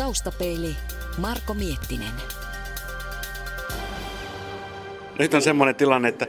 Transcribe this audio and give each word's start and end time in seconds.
Taustapeili 0.00 0.76
Marko 1.18 1.54
Miettinen. 1.54 2.12
Nyt 5.18 5.34
on 5.34 5.42
semmoinen 5.42 5.74
tilanne, 5.74 6.08
että 6.08 6.26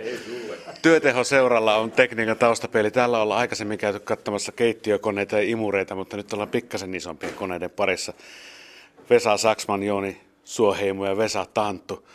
työtehoseuralla 0.82 1.76
on 1.76 1.92
tekniikan 1.92 2.38
taustapeili. 2.38 2.92
Täällä 2.92 3.22
ollaan 3.22 3.40
aikaisemmin 3.40 3.78
käyty 3.78 4.00
katsomassa 4.00 4.52
keittiökoneita 4.52 5.36
ja 5.36 5.44
imureita, 5.44 5.96
mutta 5.96 6.18
nyt 6.18 6.34
ollaan 6.34 6.50
pikkasen 6.50 6.96
isompien 6.96 7.34
koneiden 7.34 7.70
parissa. 7.70 8.14
Vesa 9.10 9.38
Saksman, 9.38 9.84
Jooni 9.84 10.22
Suoheimo 10.44 11.06
ja 11.06 11.18
Vesa 11.18 11.46
Tanttu. 11.54 12.08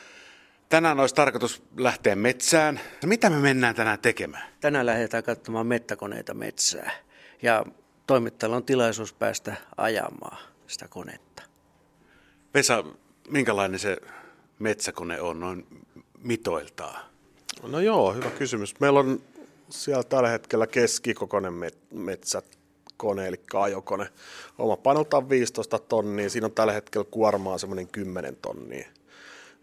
Tänään 0.68 1.00
olisi 1.00 1.14
tarkoitus 1.14 1.62
lähteä 1.76 2.16
metsään. 2.16 2.80
Mitä 3.04 3.30
me 3.30 3.36
mennään 3.36 3.74
tänään 3.74 3.98
tekemään? 3.98 4.48
Tänään 4.60 4.86
lähdetään 4.86 5.22
katsomaan 5.22 5.66
mettäkoneita 5.66 6.34
metsää 6.34 6.90
ja 7.42 7.64
toimittajalla 8.06 8.56
on 8.56 8.64
tilaisuus 8.64 9.12
päästä 9.12 9.56
ajamaan 9.76 10.38
sitä 10.66 10.88
konetta. 10.88 11.45
Vesa, 12.56 12.84
minkälainen 13.28 13.78
se 13.78 13.96
metsäkone 14.58 15.20
on 15.20 15.40
noin 15.40 15.66
mitoiltaan? 16.18 17.04
No 17.62 17.80
joo, 17.80 18.12
hyvä 18.12 18.30
kysymys. 18.30 18.80
Meillä 18.80 19.00
on 19.00 19.20
siellä 19.68 20.02
tällä 20.02 20.28
hetkellä 20.28 20.66
keskikokoinen 20.66 21.52
metsäkone, 21.90 23.28
eli 23.28 23.40
ajokone. 23.54 24.08
Oma 24.58 24.76
painoltaan 24.76 25.28
15 25.28 25.78
tonnia, 25.78 26.30
siinä 26.30 26.46
on 26.46 26.52
tällä 26.52 26.72
hetkellä 26.72 27.06
kuormaa 27.10 27.58
semmoinen 27.58 27.88
10 27.88 28.36
tonnia. 28.36 28.88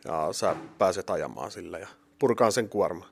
Ja 0.05 0.29
sä 0.31 0.55
pääset 0.77 1.09
ajamaan 1.09 1.51
sillä 1.51 1.79
ja 1.79 1.87
purkaa 2.19 2.51
sen 2.51 2.69
kuorma. 2.69 3.05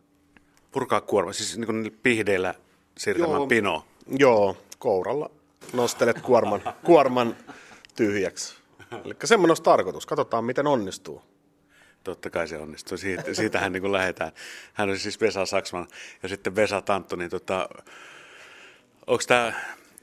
Purkaa 0.71 1.01
kuorma, 1.01 1.33
siis 1.33 1.57
niin 1.57 1.65
kuin 1.65 1.99
pihdeillä 2.03 2.55
siirtämään 2.97 3.47
pinoa? 3.47 3.85
Joo, 4.07 4.57
kouralla 4.79 5.29
nostelet 5.73 6.21
kuorman, 6.21 6.61
kuorman 6.83 7.35
tyhjäksi. 7.95 8.60
Eli 9.05 9.15
semmoinen 9.23 9.51
olisi 9.51 9.63
tarkoitus. 9.63 10.05
Katsotaan, 10.05 10.45
miten 10.45 10.67
onnistuu. 10.67 11.21
Totta 12.03 12.29
kai 12.29 12.47
se 12.47 12.57
onnistuu. 12.57 12.97
Siitä, 12.97 13.33
siitähän 13.33 13.73
niin 13.73 13.91
lähdetään. 13.91 14.31
Hän 14.73 14.89
on 14.89 14.99
siis 14.99 15.21
Vesa 15.21 15.45
Saksman 15.45 15.87
ja 16.23 16.29
sitten 16.29 16.55
Vesa 16.55 16.81
Tanttu. 16.81 17.15
Niin 17.15 17.29
tota, 17.29 17.69
onko 19.07 19.23
tämä 19.27 19.53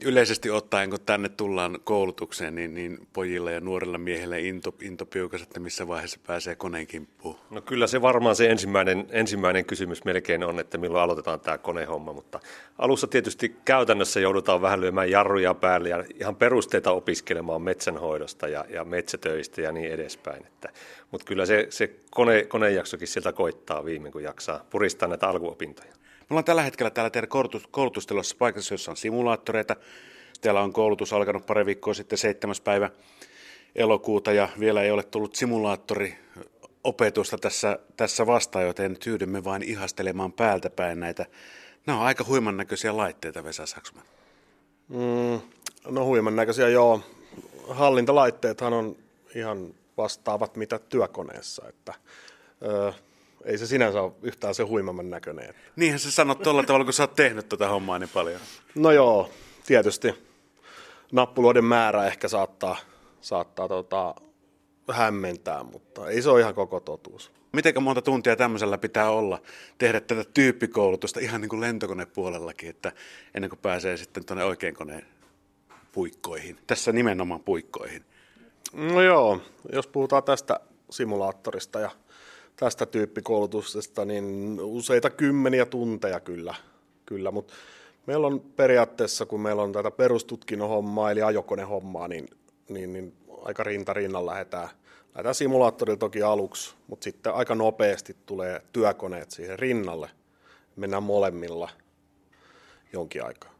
yleisesti 0.05 0.49
ottaen, 0.49 0.89
kun 0.89 0.99
tänne 1.05 1.29
tullaan 1.29 1.79
koulutukseen, 1.83 2.55
niin, 2.55 2.73
niin 2.73 3.07
pojilla 3.13 3.51
ja 3.51 3.59
nuorilla 3.59 3.97
miehillä 3.97 4.37
into, 4.37 4.75
into 4.81 5.05
piukas, 5.05 5.41
että 5.41 5.59
missä 5.59 5.87
vaiheessa 5.87 6.19
pääsee 6.27 6.55
koneen 6.55 6.87
kimppuun? 6.87 7.35
No 7.49 7.61
kyllä 7.61 7.87
se 7.87 8.01
varmaan 8.01 8.35
se 8.35 8.49
ensimmäinen, 8.49 9.07
ensimmäinen 9.09 9.65
kysymys 9.65 10.05
melkein 10.05 10.43
on, 10.43 10.59
että 10.59 10.77
milloin 10.77 11.03
aloitetaan 11.03 11.39
tämä 11.39 11.57
konehomma, 11.57 12.13
mutta 12.13 12.39
alussa 12.77 13.07
tietysti 13.07 13.55
käytännössä 13.65 14.19
joudutaan 14.19 14.61
vähän 14.61 14.81
lyömään 14.81 15.11
jarruja 15.11 15.53
päälle 15.53 15.89
ja 15.89 16.03
ihan 16.19 16.35
perusteita 16.35 16.91
opiskelemaan 16.91 17.61
metsänhoidosta 17.61 18.47
ja, 18.47 18.65
ja 18.69 18.85
metsätöistä 18.85 19.61
ja 19.61 19.71
niin 19.71 19.91
edespäin. 19.91 20.45
Että, 20.45 20.69
mutta 21.11 21.25
kyllä 21.25 21.45
se, 21.45 21.67
se 21.69 21.95
kone, 22.11 22.43
konejaksokin 22.43 23.07
sieltä 23.07 23.33
koittaa 23.33 23.85
viimein, 23.85 24.11
kun 24.11 24.23
jaksaa 24.23 24.65
puristaa 24.69 25.09
näitä 25.09 25.27
alkuopintoja. 25.29 25.98
Ollaan 26.29 26.45
tällä 26.45 26.61
hetkellä 26.61 26.89
täällä 26.89 27.09
teidän 27.09 27.29
koulutustilossa 27.71 28.35
paikassa, 28.39 28.73
jossa 28.73 28.91
on 28.91 28.97
simulaattoreita. 28.97 29.75
Täällä 30.41 30.61
on 30.61 30.73
koulutus 30.73 31.13
alkanut 31.13 31.45
pari 31.45 31.65
viikkoa 31.65 31.93
sitten 31.93 32.17
7. 32.17 32.55
päivä 32.63 32.89
elokuuta 33.75 34.31
ja 34.31 34.49
vielä 34.59 34.83
ei 34.83 34.91
ole 34.91 35.03
tullut 35.03 35.35
simulaattori 35.35 36.17
opetusta 36.83 37.37
tässä, 37.37 37.79
tässä 37.97 38.27
vastaan, 38.27 38.65
joten 38.65 38.97
tyydymme 38.99 39.43
vain 39.43 39.63
ihastelemaan 39.63 40.33
päältä 40.33 40.69
päin 40.69 40.99
näitä. 40.99 41.25
Nämä 41.85 41.99
on 41.99 42.05
aika 42.05 42.23
huiman 42.23 42.57
näköisiä 42.57 42.97
laitteita, 42.97 43.43
Vesa 43.43 43.65
Saksman. 43.65 44.03
Mm, 44.87 45.41
no 45.87 46.05
huiman 46.05 46.35
näköisiä, 46.35 46.69
joo. 46.69 47.01
Hallintalaitteethan 47.67 48.73
on 48.73 48.95
ihan 49.35 49.73
vastaavat 49.97 50.55
mitä 50.55 50.79
työkoneessa, 50.79 51.67
että 51.67 51.93
ö, 52.63 52.93
ei 53.45 53.57
se 53.57 53.67
sinänsä 53.67 54.01
ole 54.01 54.11
yhtään 54.21 54.55
se 54.55 54.63
huimamman 54.63 55.09
näköinen. 55.09 55.53
Niinhän 55.75 55.99
sä 55.99 56.11
sanot 56.11 56.41
tuolla 56.41 56.63
tavalla, 56.63 56.85
kun 56.85 56.93
sä 56.93 57.03
oot 57.03 57.15
tehnyt 57.15 57.49
tuota 57.49 57.67
hommaa 57.67 57.99
niin 57.99 58.09
paljon. 58.13 58.41
No 58.75 58.91
joo, 58.91 59.29
tietysti 59.65 60.13
nappuloiden 61.11 61.65
määrä 61.65 62.05
ehkä 62.05 62.27
saattaa, 62.27 62.77
saattaa 63.21 63.67
tota, 63.67 64.15
hämmentää, 64.91 65.63
mutta 65.63 66.09
ei 66.09 66.21
se 66.21 66.29
ole 66.29 66.39
ihan 66.39 66.55
koko 66.55 66.79
totuus. 66.79 67.31
Miten 67.51 67.83
monta 67.83 68.01
tuntia 68.01 68.35
tämmöisellä 68.35 68.77
pitää 68.77 69.09
olla 69.09 69.41
tehdä 69.77 69.99
tätä 69.99 70.23
tyyppikoulutusta 70.33 71.19
ihan 71.19 71.41
niin 71.41 71.49
kuin 71.49 71.61
lentokonepuolellakin, 71.61 72.69
että 72.69 72.91
ennen 73.35 73.49
kuin 73.49 73.59
pääsee 73.59 73.97
sitten 73.97 74.25
tuonne 74.25 74.43
oikein 74.43 74.75
koneen 74.75 75.05
puikkoihin, 75.91 76.57
tässä 76.67 76.91
nimenomaan 76.91 77.43
puikkoihin? 77.43 78.05
No 78.73 79.01
joo, 79.01 79.41
jos 79.73 79.87
puhutaan 79.87 80.23
tästä 80.23 80.59
simulaattorista 80.89 81.79
ja 81.79 81.91
tästä 82.59 82.85
tyyppikoulutuksesta, 82.85 84.05
niin 84.05 84.57
useita 84.61 85.09
kymmeniä 85.09 85.65
tunteja 85.65 86.19
kyllä, 86.19 86.55
kyllä. 87.05 87.31
mutta 87.31 87.53
meillä 88.05 88.27
on 88.27 88.39
periaatteessa, 88.39 89.25
kun 89.25 89.41
meillä 89.41 89.61
on 89.61 89.71
tätä 89.71 89.91
perustutkinnon 89.91 90.69
hommaa, 90.69 91.11
eli 91.11 91.21
ajokonehommaa, 91.21 92.07
niin, 92.07 92.27
niin, 92.69 92.93
niin 92.93 93.13
aika 93.45 93.63
rinta 93.63 93.93
rinnan 93.93 94.25
lähdetään, 94.25 94.69
lähdetään 95.15 95.35
simulaattorilla 95.35 95.97
toki 95.97 96.23
aluksi, 96.23 96.75
mutta 96.87 97.03
sitten 97.03 97.33
aika 97.33 97.55
nopeasti 97.55 98.15
tulee 98.25 98.61
työkoneet 98.73 99.31
siihen 99.31 99.59
rinnalle. 99.59 100.09
Mennään 100.75 101.03
molemmilla 101.03 101.69
jonkin 102.93 103.23
aikaa. 103.25 103.53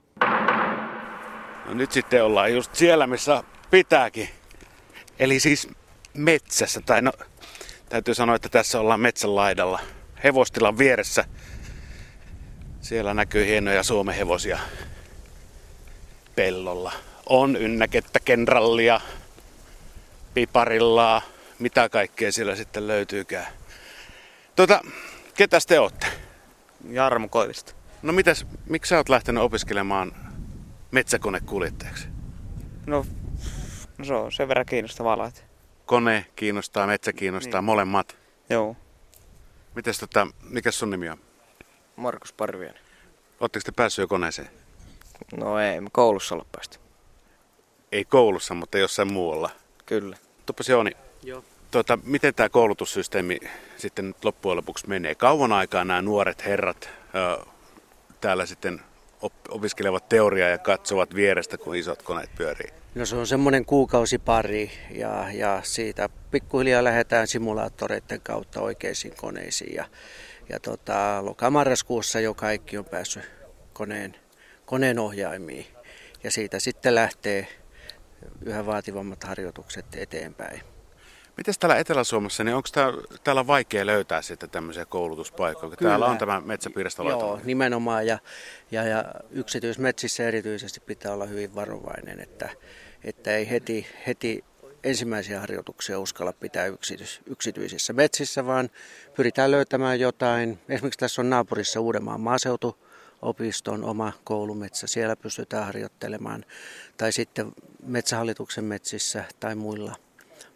No 1.66 1.74
nyt 1.74 1.92
sitten 1.92 2.24
ollaan 2.24 2.54
just 2.54 2.76
siellä, 2.76 3.08
missä 3.08 3.44
pitääkin. 3.72 4.30
Eli 5.20 5.40
siis 5.40 5.68
metsässä, 6.14 6.82
tai 6.86 7.02
no 7.02 7.12
Täytyy 7.90 8.14
sanoa, 8.14 8.36
että 8.36 8.50
tässä 8.50 8.80
ollaan 8.80 9.00
metsän 9.00 9.36
laidalla. 9.36 9.80
Hevostilan 10.24 10.78
vieressä. 10.78 11.26
Siellä 12.82 13.14
näkyy 13.14 13.46
hienoja 13.46 13.84
Suomen 13.84 14.16
hevosia 14.16 14.60
pellolla. 16.36 16.92
On 17.26 17.56
ynnäkettä, 17.56 18.20
kenrallia, 18.20 19.02
piparillaa, 20.34 21.22
mitä 21.60 21.90
kaikkea 21.90 22.32
siellä 22.32 22.56
sitten 22.56 22.88
löytyykään. 22.88 23.48
Tota, 24.56 24.82
ketäs 25.34 25.66
te 25.66 25.80
ootte? 25.80 26.08
Jarmo 26.90 27.28
Koivista. 27.28 27.74
No 28.02 28.14
mitäs, 28.14 28.46
miksi 28.66 28.90
sä 28.90 28.98
oot 28.98 29.10
lähtenyt 29.10 29.44
opiskelemaan 29.44 30.12
metsäkonekuljettajaksi? 30.92 32.08
No, 32.86 33.06
no 33.98 34.06
se 34.06 34.14
on 34.14 34.32
sen 34.32 34.48
verran 34.48 34.66
kiinnostavaa 34.66 35.18
laite 35.18 35.49
kone 35.90 36.26
kiinnostaa, 36.36 36.88
metsä 36.88 37.14
kiinnostaa, 37.14 37.62
niin. 37.62 37.66
molemmat. 37.66 38.18
Joo. 38.50 38.76
Mites 39.76 40.00
tota, 40.00 40.28
mikä 40.44 40.72
sun 40.72 40.90
nimi 40.90 41.10
on? 41.10 41.18
Markus 41.96 42.34
Parvien. 42.34 42.74
Oletteko 43.40 43.64
te 43.66 43.72
päässyt 43.72 44.04
jo 44.04 44.08
koneeseen? 44.08 44.50
No 45.38 45.60
ei, 45.60 45.82
me 45.82 45.90
koulussa 45.92 46.36
olla 46.36 46.46
päästy. 46.52 46.80
Ei 47.92 48.06
koulussa, 48.06 48.54
mutta 48.54 48.78
jossain 48.78 49.14
muualla. 49.14 49.50
Kyllä. 49.86 50.18
Tuppas 50.46 50.70
Jooni, 50.70 50.92
Joo. 51.24 51.44
Tuota, 51.72 52.00
miten 52.04 52.36
tämä 52.36 52.50
koulutussysteemi 52.50 53.40
sitten 53.78 54.08
nyt 54.08 54.26
loppujen 54.26 54.58
lopuksi 54.58 54.90
menee? 54.90 55.16
Kauan 55.16 55.52
aikaa 55.52 55.86
nämä 55.86 56.02
nuoret 56.02 56.46
herrat 56.46 56.90
ö, 57.16 57.46
täällä 58.22 58.46
sitten 58.46 58.82
op- 59.22 59.50
opiskelevat 59.50 60.10
teoriaa 60.10 60.50
ja 60.50 60.58
katsovat 60.58 61.16
vierestä, 61.16 61.58
kun 61.58 61.76
isot 61.76 62.02
koneet 62.02 62.30
pyörii? 62.36 62.70
No 62.96 63.06
se 63.06 63.16
on 63.16 63.28
semmoinen 63.28 63.66
kuukausi 63.66 64.18
pari 64.18 64.72
ja, 64.92 65.26
ja 65.34 65.62
siitä 65.64 66.10
pikkuhiljaa 66.32 66.84
lähdetään 66.84 67.28
simulaattoreiden 67.28 68.22
kautta 68.22 68.62
oikeisiin 68.62 69.16
koneisiin. 69.18 69.76
Ja, 69.76 69.86
ja 70.50 70.60
tota, 70.60 71.26
lokamarraskuussa 71.26 72.20
jo 72.20 72.34
kaikki 72.34 72.78
on 72.78 72.86
päässyt 72.86 73.24
koneen, 73.74 74.16
koneen 74.66 75.00
ohjaimiin. 75.00 75.66
Ja 76.24 76.32
siitä 76.32 76.60
sitten 76.60 76.96
lähtee 76.96 77.48
yhä 78.46 78.66
vaativammat 78.66 79.24
harjoitukset 79.24 79.86
eteenpäin. 79.96 80.62
Miten 81.40 81.54
täällä 81.60 81.78
Etelä-Suomessa, 81.78 82.44
niin 82.44 82.56
onko 82.56 82.70
täällä, 82.72 83.02
täällä 83.24 83.48
vaikea 83.48 83.86
löytää 83.86 84.22
sitten 84.22 84.50
tämmöisiä 84.50 84.86
koulutuspaikkoja? 84.86 85.76
Kyllä. 85.76 85.90
Täällä 85.90 86.06
on 86.06 86.18
tämä 86.18 86.42
metsäpiiristolaito. 86.42 87.26
Joo, 87.26 87.40
nimenomaan 87.44 88.08
ja, 88.08 88.20
ja, 88.72 88.84
ja 88.84 89.06
yksityismetsissä 89.32 90.24
erityisesti 90.24 90.80
pitää 90.80 91.14
olla 91.14 91.26
hyvin 91.26 91.56
varovainen, 91.56 92.20
että, 92.20 92.50
että 93.04 93.36
ei 93.36 93.50
heti, 93.50 93.88
heti 94.08 94.44
ensimmäisiä 94.84 95.40
harjoituksia 95.40 96.00
uskalla 96.00 96.34
pitää 96.34 96.66
yksityis, 96.66 97.22
yksityisissä 97.26 97.94
metsissä, 97.94 98.46
vaan 98.46 98.70
pyritään 99.16 99.52
löytämään 99.52 100.00
jotain. 100.00 100.60
Esimerkiksi 100.70 101.00
tässä 101.00 101.22
on 101.22 101.30
naapurissa 101.30 101.80
Uudenmaan 101.80 102.22
maaseutuopiston 102.22 103.84
oma 103.84 104.14
koulumetsä. 104.24 104.88
Siellä 104.88 105.16
pystytään 105.16 105.66
harjoittelemaan. 105.66 106.46
Tai 106.98 107.12
sitten 107.12 107.52
metsähallituksen 107.84 108.64
metsissä 108.64 109.24
tai 109.40 109.56
muilla 109.56 109.96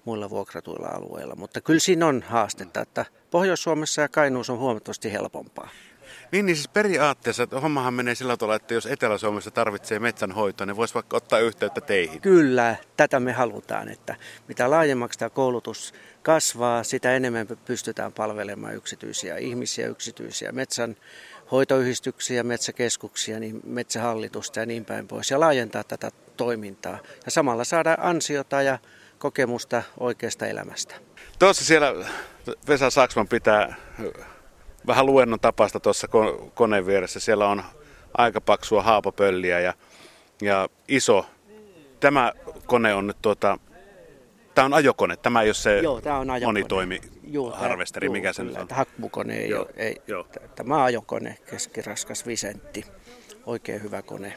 muilla 0.05 0.29
vuokratuilla 0.29 0.87
alueilla. 0.87 1.35
Mutta 1.35 1.61
kyllä 1.61 1.79
siinä 1.79 2.07
on 2.07 2.23
haastetta, 2.27 2.81
että 2.81 3.05
Pohjois-Suomessa 3.31 4.01
ja 4.01 4.09
Kainuussa 4.09 4.53
on 4.53 4.59
huomattavasti 4.59 5.11
helpompaa. 5.11 5.69
Niin, 6.31 6.45
niin 6.45 6.55
siis 6.55 6.67
periaatteessa 6.67 7.43
että 7.43 7.59
hommahan 7.59 7.93
menee 7.93 8.15
sillä 8.15 8.37
tavalla, 8.37 8.55
että 8.55 8.73
jos 8.73 8.85
Etelä-Suomessa 8.85 9.51
tarvitsee 9.51 9.99
metsänhoitoa, 9.99 10.65
niin 10.65 10.77
voisi 10.77 10.93
vaikka 10.93 11.17
ottaa 11.17 11.39
yhteyttä 11.39 11.81
teihin. 11.81 12.21
Kyllä, 12.21 12.75
tätä 12.97 13.19
me 13.19 13.31
halutaan, 13.31 13.89
että 13.89 14.15
mitä 14.47 14.69
laajemmaksi 14.69 15.19
tämä 15.19 15.29
koulutus 15.29 15.93
kasvaa, 16.23 16.83
sitä 16.83 17.15
enemmän 17.15 17.47
pystytään 17.65 18.13
palvelemaan 18.13 18.75
yksityisiä 18.75 19.37
ihmisiä, 19.37 19.87
yksityisiä 19.87 20.51
metsän 20.51 20.95
hoitoyhdistyksiä, 21.51 22.43
metsäkeskuksia, 22.43 23.39
niin 23.39 23.61
metsähallitusta 23.65 24.59
ja 24.59 24.65
niin 24.65 24.85
päin 24.85 25.07
pois 25.07 25.31
ja 25.31 25.39
laajentaa 25.39 25.83
tätä 25.83 26.11
toimintaa 26.37 26.97
ja 27.25 27.31
samalla 27.31 27.63
saada 27.63 27.97
ansiota 27.99 28.61
ja 28.61 28.79
kokemusta 29.23 29.83
oikeasta 29.99 30.47
elämästä. 30.47 30.95
Tuossa 31.39 31.65
siellä 31.65 31.93
Vesa 32.67 32.89
Saksman 32.89 33.27
pitää 33.27 33.75
vähän 34.87 35.05
luennon 35.05 35.39
tapasta 35.39 35.79
tuossa 35.79 36.07
koneen 36.53 36.85
vieressä. 36.85 37.19
Siellä 37.19 37.47
on 37.47 37.63
aika 38.17 38.41
paksua 38.41 38.83
haapapölliä 38.83 39.59
ja, 39.59 39.73
ja 40.41 40.69
iso. 40.87 41.25
Tämä 41.99 42.33
kone 42.65 42.93
on 42.93 43.07
nyt 43.07 43.17
tuota, 43.21 43.57
tämä 44.55 44.65
on 44.65 44.73
ajokone, 44.73 45.17
tämä 45.17 45.41
ei 45.41 45.47
ole 45.47 45.53
se 45.53 45.79
Joo, 45.79 46.01
tämä 46.01 46.19
on 46.19 46.29
ajokone. 46.29 46.59
monitoimi 46.59 47.01
Joo, 47.23 47.51
harvesteri, 47.51 48.07
joo, 48.07 48.11
mikä 48.11 48.33
se 48.33 48.43
nyt 48.43 48.57
on. 48.57 48.67
Hakkukone 48.69 49.37
ei, 49.37 49.49
joo, 49.49 49.69
ei 49.75 50.01
joo. 50.07 50.27
tämä 50.55 50.75
on 50.75 50.81
ajokone, 50.81 51.37
keskiraskas 51.49 52.27
Visentti, 52.27 52.85
oikein 53.45 53.83
hyvä 53.83 54.01
kone. 54.01 54.33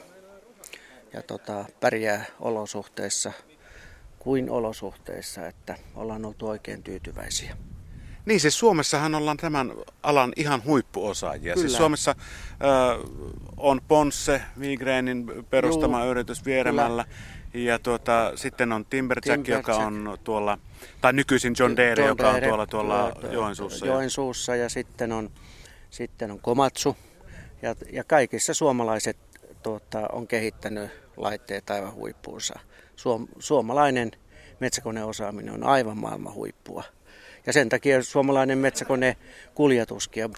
Ja 1.12 1.22
tota, 1.22 1.64
pärjää 1.80 2.24
olosuhteissa 2.40 3.32
kuin 4.26 4.50
olosuhteissa, 4.50 5.46
että 5.46 5.76
ollaan 5.94 6.24
oltu 6.24 6.48
oikein 6.48 6.82
tyytyväisiä. 6.82 7.56
Niin 8.24 8.40
siis 8.40 8.58
Suomessahan 8.58 9.14
ollaan 9.14 9.36
tämän 9.36 9.72
alan 10.02 10.32
ihan 10.36 10.64
huippuosaajia. 10.64 11.42
Siis 11.42 11.54
Kyllä. 11.54 11.68
Siis 11.68 11.76
Suomessa 11.78 12.10
äh, 12.10 12.16
on 13.56 13.80
Ponsse, 13.88 14.42
Vigrenin 14.60 15.44
perustama 15.50 16.00
Juu. 16.00 16.10
yritys 16.10 16.44
Vieremällä. 16.44 17.04
Kyllä. 17.04 17.64
Ja 17.64 17.78
tuota, 17.78 18.32
sitten 18.34 18.72
on 18.72 18.84
Timberjack, 18.84 19.24
Timberjack, 19.24 19.68
joka 19.68 19.84
on 19.84 20.18
tuolla, 20.24 20.58
tai 21.00 21.12
nykyisin 21.12 21.54
John 21.58 21.76
Deere, 21.76 22.02
John 22.02 22.08
joka 22.08 22.30
on 22.30 22.42
tuolla, 22.42 22.66
tuolla 22.66 23.12
Joensuussa. 23.30 23.86
Joensuussa 23.86 24.56
ja 24.56 24.68
sitten 24.68 25.12
on, 25.12 25.30
sitten 25.90 26.30
on 26.30 26.40
Komatsu. 26.40 26.96
Ja, 27.62 27.74
ja 27.92 28.04
kaikissa 28.04 28.54
suomalaiset 28.54 29.16
tuota, 29.62 30.08
on 30.12 30.26
kehittänyt 30.26 30.90
laitteet 31.16 31.70
aivan 31.70 31.94
huippuunsa. 31.94 32.58
Suom, 32.96 33.28
suomalainen 33.38 34.10
metsäkoneosaaminen 34.60 35.54
on 35.54 35.64
aivan 35.64 35.98
maailman 35.98 36.34
huippua. 36.34 36.84
Ja 37.46 37.52
sen 37.52 37.68
takia 37.68 38.02
suomalainen 38.02 38.58
metsäkone 38.58 39.16
kuljetuskin 39.54 40.20
ja 40.20 40.28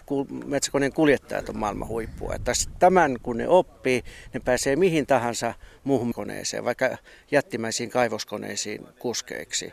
metsäkoneen 0.46 0.93
kuljettajat 0.93 1.49
on 1.49 1.58
maailman 1.58 1.88
huippua. 1.88 2.34
Että 2.34 2.52
tämän 2.78 3.16
kun 3.22 3.37
ne 3.37 3.49
oppii, 3.49 4.02
ne 4.34 4.40
pääsee 4.40 4.76
mihin 4.76 5.06
tahansa 5.06 5.55
muuhun 5.84 6.12
koneeseen, 6.12 6.64
vaikka 6.64 6.96
jättimäisiin 7.31 7.90
kaivoskoneisiin 7.90 8.87
kuskeiksi. 8.99 9.72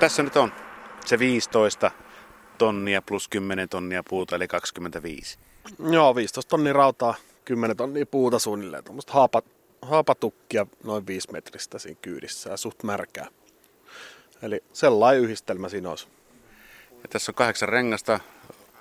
Tässä 0.00 0.22
nyt 0.22 0.36
on 0.36 0.52
se 1.04 1.18
15 1.18 1.90
tonnia 2.58 3.02
plus 3.02 3.28
10 3.28 3.68
tonnia 3.68 4.02
puuta, 4.08 4.36
eli 4.36 4.48
25. 4.48 5.38
Joo, 5.90 6.14
15 6.14 6.48
tonnia 6.48 6.72
rautaa, 6.72 7.14
10 7.44 7.76
tonnia 7.76 8.06
puuta 8.06 8.38
suunnilleen. 8.38 8.84
Tuommoista 8.84 9.12
haapa, 9.12 9.42
haapatukkia 9.82 10.66
noin 10.84 11.06
5 11.06 11.32
metristä 11.32 11.78
siinä 11.78 11.98
kyydissä 12.02 12.50
ja 12.50 12.56
suht 12.56 12.82
märkää. 12.82 13.28
Eli 14.42 14.64
sellainen 14.72 15.22
yhdistelmä 15.22 15.68
siinä 15.68 15.90
olisi. 15.90 16.08
Ja 17.02 17.08
tässä 17.08 17.32
on 17.32 17.34
kahdeksan 17.34 17.68
rengasta. 17.68 18.20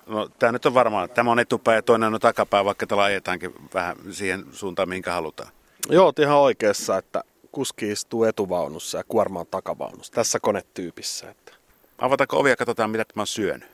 No, 0.05 0.29
tämä 0.39 0.51
nyt 0.51 0.65
on 0.65 0.73
varmaan, 0.73 1.09
tämä 1.09 1.31
on 1.31 1.39
etupää 1.39 1.75
ja 1.75 1.81
toinen 1.81 2.13
on 2.13 2.19
takapää, 2.19 2.65
vaikka 2.65 2.87
tällä 2.87 3.03
ajetaankin 3.03 3.53
vähän 3.73 3.97
siihen 4.11 4.45
suuntaan, 4.51 4.89
minkä 4.89 5.13
halutaan. 5.13 5.51
Joo, 5.89 6.13
ihan 6.19 6.37
oikeassa, 6.37 6.97
että 6.97 7.23
kuski 7.51 7.91
istuu 7.91 8.23
etuvaunussa 8.23 8.97
ja 8.97 9.03
kuorma 9.07 9.39
on 9.39 9.47
takavaunussa 9.47 10.13
tässä 10.13 10.39
konetyypissä. 10.39 11.29
Että. 11.29 11.51
Avataanko 11.97 12.39
ovia 12.39 12.51
ja 12.51 12.57
katsotaan, 12.57 12.89
mitä 12.89 13.05
tämä 13.05 13.21
on 13.21 13.27
syönyt? 13.27 13.69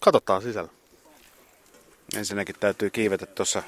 Katsotaan 0.00 0.42
sisällä. 0.42 0.70
Ensinnäkin 2.16 2.54
täytyy 2.60 2.90
kiivetä 2.90 3.26
tuossa. 3.26 3.62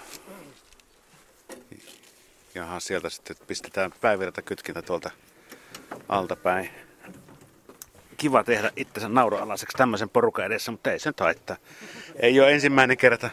Jaha, 2.55 2.81
sieltä 2.81 3.11
sitten 3.11 3.37
pistetään 3.47 3.93
päivirta 4.01 4.43
kytkintä 4.43 4.83
tuolta 4.83 5.11
altapäin 6.09 6.71
kiva 8.17 8.45
tehdä 8.45 8.71
itsensä 8.77 9.09
nauroalaiseksi 9.09 9.77
tämmöisen 9.77 10.11
porukan 10.11 10.45
edessä, 10.45 10.73
mutta 10.73 10.93
ei 10.93 10.99
se 10.99 11.09
nyt 11.09 11.21
haittaa. 11.21 11.57
Ei 12.17 12.41
ole 12.41 12.53
ensimmäinen 12.53 12.97
kerta, 12.97 13.31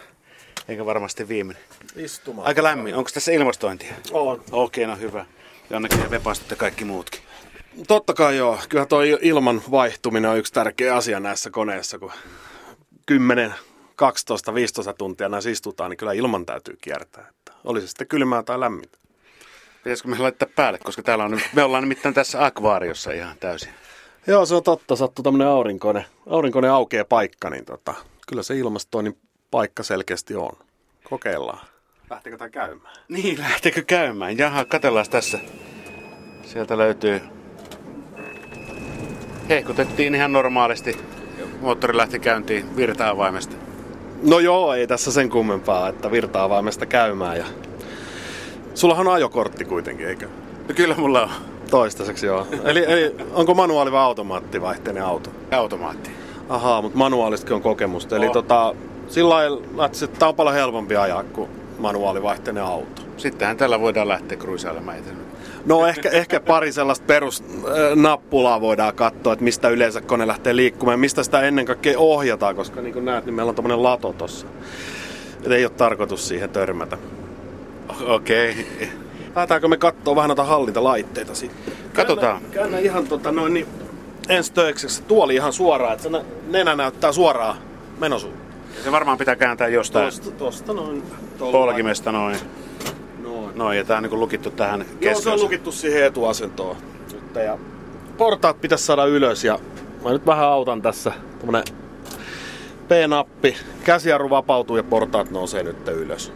eikä 0.68 0.86
varmasti 0.86 1.28
viimeinen. 1.28 1.64
Istumaan. 1.96 2.48
Aika 2.48 2.64
lämmin. 2.64 2.96
Onko 2.96 3.10
tässä 3.14 3.32
ilmastointia? 3.32 3.94
On. 4.12 4.44
Okei, 4.52 4.88
no 4.88 4.96
hyvä. 4.96 5.26
Jonnekin 5.70 6.12
vepastot 6.12 6.50
ja 6.50 6.56
kaikki 6.56 6.86
muutkin. 6.86 7.22
Totta 7.88 8.14
kai 8.14 8.38
joo. 8.38 8.60
Kyllä 8.70 8.86
tuo 8.86 9.02
ilman 9.22 9.62
vaihtuminen 9.72 10.32
on 10.32 10.38
yksi 10.38 10.54
tärkeä 10.54 10.96
asia 10.96 11.20
näissä 11.20 11.50
koneissa, 11.50 12.00
kun 12.00 12.12
10, 13.06 13.54
12, 13.96 14.54
15 14.54 14.94
tuntia 14.94 15.30
näissä 15.30 15.50
istutaan, 15.50 15.90
niin 15.90 15.98
kyllä 15.98 16.14
ilman 16.14 16.46
täytyy 16.46 16.78
kiertää. 16.82 17.26
Että 17.30 17.54
olisi 17.64 17.88
sitten 17.88 18.08
kylmää 18.08 18.44
tai 18.44 18.60
lämmintä. 18.60 19.01
Pitäisikö 19.84 20.10
me 20.10 20.18
laittaa 20.18 20.48
päälle, 20.56 20.80
koska 20.84 21.04
täällä 21.04 21.24
on, 21.24 21.40
me 21.54 21.64
ollaan 21.64 21.84
nimittäin 21.84 22.16
tässä 22.16 22.46
akvaariossa 22.46 23.12
ihan 23.12 23.36
täysin. 23.40 23.70
Joo, 24.28 24.46
se 24.46 24.56
on 24.56 24.64
totta. 24.64 24.96
Sattuu 24.96 25.24
tämmöinen 25.24 25.48
aurinkone, 25.48 26.06
aurinkone 26.30 26.70
aukeaa 26.70 27.06
paikka, 27.06 27.50
niin 27.50 27.66
tota, 27.66 27.94
kyllä 28.28 28.44
se 28.44 28.58
ilmastoinnin 28.58 29.18
paikka 29.52 29.84
selkeästi 29.84 30.36
on. 30.36 30.52
Kokeillaan. 31.10 31.68
Lähtekö 32.10 32.38
tämä 32.38 32.50
käymään? 32.50 32.96
Niin, 33.10 33.40
lähtekö 33.40 33.84
käymään? 33.84 34.38
Jaha, 34.38 34.66
katellaan 34.66 35.06
tässä. 35.10 35.40
Sieltä 36.44 36.78
löytyy... 36.78 37.22
Hehkutettiin 39.50 40.16
ihan 40.16 40.32
normaalisti. 40.32 40.98
Moottori 41.62 41.98
lähti 41.98 42.20
käyntiin 42.20 42.76
virta-avaimesta. 42.76 43.56
No 44.24 44.40
joo, 44.40 44.74
ei 44.74 44.88
tässä 44.88 45.12
sen 45.12 45.30
kummempaa, 45.30 45.90
että 45.90 46.12
virta-avaimesta 46.12 46.86
käymään. 46.86 47.38
Ja... 47.38 47.46
Sullahan 48.74 49.08
on 49.08 49.14
ajokortti 49.14 49.66
kuitenkin, 49.66 50.08
eikö? 50.08 50.28
No 50.68 50.74
kyllä 50.76 50.96
mulla 50.96 51.22
on. 51.22 51.30
Toistaiseksi 51.70 52.26
joo. 52.26 52.48
eli, 52.64 52.86
eli 52.88 53.16
onko 53.34 53.54
manuaali 53.54 53.92
vai 53.92 54.02
automaattivaihteinen 54.02 55.04
auto? 55.04 55.30
Automaatti. 55.52 56.10
Ahaa, 56.50 56.82
mutta 56.82 56.98
manuaalistakin 56.98 57.56
on 57.56 57.62
kokemusta. 57.62 58.16
Eli 58.16 58.26
oh. 58.26 58.34
tota, 58.34 58.76
sillä 59.08 59.30
lailla, 59.30 59.86
että 59.86 60.08
tämä 60.08 60.30
on 60.30 60.36
paljon 60.36 60.56
helpompi 60.56 60.96
ajaa 60.96 61.24
kuin 61.24 61.50
manuaalivaihteinen 61.80 62.64
auto. 62.64 63.02
Sittenhän 63.18 63.58
tällä 63.58 63.80
voidaan 63.80 64.08
lähteä 64.08 64.38
kruisailemaan 64.38 64.98
No 65.66 65.88
ehkä, 65.88 66.10
ehkä 66.10 66.40
pari 66.40 66.72
sellaista 66.72 67.06
perusnappulaa 67.06 68.62
voidaan 68.62 68.96
katsoa, 68.96 69.34
että 69.34 69.44
mistä 69.44 69.70
yleensä 69.70 70.02
kone 70.02 70.28
lähtee 70.28 70.56
liikkumaan 70.56 71.00
mistä 71.00 71.24
sitä 71.24 71.42
ennen 71.42 71.66
kaikkea 71.66 72.00
ohjataan, 72.00 72.56
koska 72.56 72.82
niin 72.82 72.94
kuin 72.94 73.06
näet, 73.06 73.26
niin 73.26 73.34
meillä 73.34 73.50
on 73.50 73.56
tämmöinen 73.56 73.84
lato 73.84 74.14
tossa. 74.14 74.48
Et 75.46 75.52
ei 75.52 75.66
ole 75.66 75.72
tarkoitus 75.78 76.28
siihen 76.28 76.50
törmätä. 76.50 76.98
Okei. 78.06 78.52
Okay. 78.52 78.88
Lähdetäänkö 79.36 79.68
me 79.68 79.78
katsoa 79.78 80.16
vähän 80.16 80.28
noita 80.28 80.44
hallintalaitteita 80.44 81.36
sitten? 81.36 81.74
Katsotaan. 81.94 82.42
Käännä, 82.42 82.54
käännä 82.54 82.80
ihan 82.80 83.08
tota 83.08 83.32
noin 83.32 83.54
niin 83.54 83.68
ensi 84.30 84.54
töiksi 84.54 85.04
tuoli 85.04 85.36
ihan 85.36 85.54
suoraan, 85.54 85.94
että 85.94 86.04
se 86.04 86.26
nenä 86.48 86.76
näyttää 86.76 87.12
suoraan 87.12 87.58
menosuun. 88.00 88.34
Se 88.84 88.92
varmaan 88.92 89.18
pitää 89.18 89.36
kääntää 89.36 89.68
jostain. 89.68 90.06
Tosta, 90.06 90.32
tosta 90.32 90.74
noin. 90.74 91.04
Polkimesta 91.40 92.12
noin. 92.12 92.38
Noin. 93.24 93.58
Noin, 93.58 93.78
ja 93.78 93.86
tää 93.86 93.98
on 93.98 94.04
niin 94.04 94.20
lukittu 94.20 94.50
tähän 94.52 94.80
keskellä. 94.80 95.12
Joo, 95.12 95.22
se 95.22 95.30
on 95.30 95.42
lukittu 95.42 95.72
siihen 95.72 96.06
etuasentoon. 96.06 96.76
Nyt, 97.14 97.36
ja 97.46 97.58
portaat 98.18 98.62
pitäisi 98.62 98.86
saada 98.86 99.06
ylös 99.06 99.44
ja 99.44 99.60
mä 100.04 100.12
nyt 100.12 100.26
vähän 100.26 100.46
autan 100.46 100.82
tässä. 100.82 101.12
Tämmönen 101.40 101.64
P-nappi. 102.88 103.58
Käsijarru 103.84 104.30
vapautuu 104.30 104.78
ja 104.78 104.84
portaat 104.84 105.32
nousee 105.32 105.64
nyt 105.64 105.88
ylös 105.88 106.34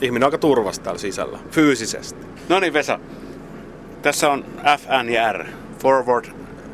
ihminen 0.00 0.24
on 0.24 0.28
aika 0.28 0.38
turvassa 0.38 0.82
täällä 0.82 0.98
sisällä, 0.98 1.38
fyysisesti. 1.50 2.26
No 2.48 2.60
niin 2.60 2.72
Vesa, 2.72 2.98
tässä 4.02 4.30
on 4.30 4.44
FN 4.78 5.08
ja 5.08 5.32
R, 5.32 5.44
forward, 5.78 6.24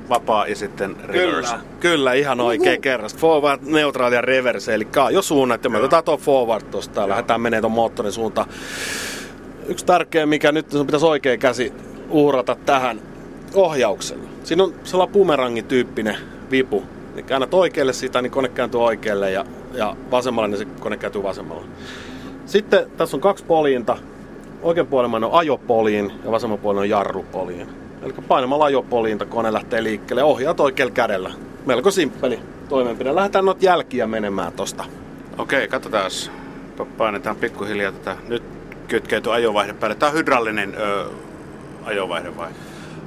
vapaa 0.08 0.46
ja 0.46 0.56
sitten 0.56 0.96
reverse. 1.04 1.54
Kyllä, 1.54 1.64
kyllä 1.80 2.12
ihan 2.12 2.40
oikein 2.40 2.72
Uhu. 2.72 2.82
kerras. 2.82 3.16
Forward, 3.16 3.60
neutraali 3.64 4.14
ja 4.14 4.20
reverse, 4.20 4.74
eli 4.74 4.88
jo 5.10 5.22
suunnat 5.22 5.64
ja 5.64 5.70
me 5.70 5.78
otetaan 5.78 6.04
tuo 6.04 6.16
forward 6.16 6.64
tosta 6.70 7.00
ja 7.00 7.08
lähdetään 7.08 7.40
menee 7.40 7.60
tuon 7.60 7.72
moottorin 7.72 8.12
suuntaan. 8.12 8.48
Yksi 9.66 9.86
tärkeä, 9.86 10.26
mikä 10.26 10.52
nyt 10.52 10.70
sun 10.70 10.86
pitäisi 10.86 11.06
oikein 11.06 11.40
käsi 11.40 11.72
uhrata 12.10 12.56
tähän 12.66 13.00
ohjauksella. 13.54 14.28
Siinä 14.44 14.62
on 14.62 14.74
sellainen 14.84 15.12
bumerangin 15.12 15.64
tyyppinen 15.64 16.16
vipu. 16.50 16.82
Niin 17.14 17.24
käännät 17.26 17.54
oikealle 17.54 17.92
sitä, 17.92 18.22
niin 18.22 18.30
kone 18.30 18.48
kääntyy 18.48 18.84
oikealle 18.84 19.30
ja, 19.30 19.44
ja 19.74 19.96
vasemmalle, 20.10 20.48
niin 20.48 20.58
se 20.58 20.64
kone 20.80 20.96
kääntyy 20.96 21.22
vasemmalle. 21.22 21.64
Sitten 22.52 22.90
tässä 22.96 23.16
on 23.16 23.20
kaksi 23.20 23.44
poliinta. 23.44 23.96
Oikein 24.62 24.86
puolella 24.86 25.16
on 25.16 25.32
ajopoliin 25.32 26.12
ja 26.24 26.30
vasemman 26.30 26.58
puolella 26.58 26.80
on 26.80 26.88
jarrupoliin. 26.88 27.68
Eli 28.02 28.12
painamalla 28.28 28.64
ajopoliinta 28.64 29.26
kone 29.26 29.52
lähtee 29.52 29.82
liikkeelle. 29.82 30.24
Ohjaat 30.24 30.60
oikealla 30.60 30.94
kädellä. 30.94 31.30
Melko 31.66 31.90
simppeli 31.90 32.40
toimenpide. 32.68 33.14
Lähdetään 33.14 33.44
noita 33.44 33.64
jälkiä 33.64 34.06
menemään 34.06 34.52
tosta 34.52 34.84
Okei, 35.38 35.68
katsotaan. 35.68 36.10
Painetaan 36.98 37.36
pikkuhiljaa 37.36 37.92
tätä. 37.92 38.16
Nyt 38.28 38.42
kytkeytyy 38.88 39.34
ajovaihde 39.34 39.72
päälle. 39.72 39.94
Tämä 39.94 40.10
on 40.10 40.18
hydraulinen 40.18 40.74
ö, 40.74 41.04
ajovaihde 41.84 42.36
vai? 42.36 42.50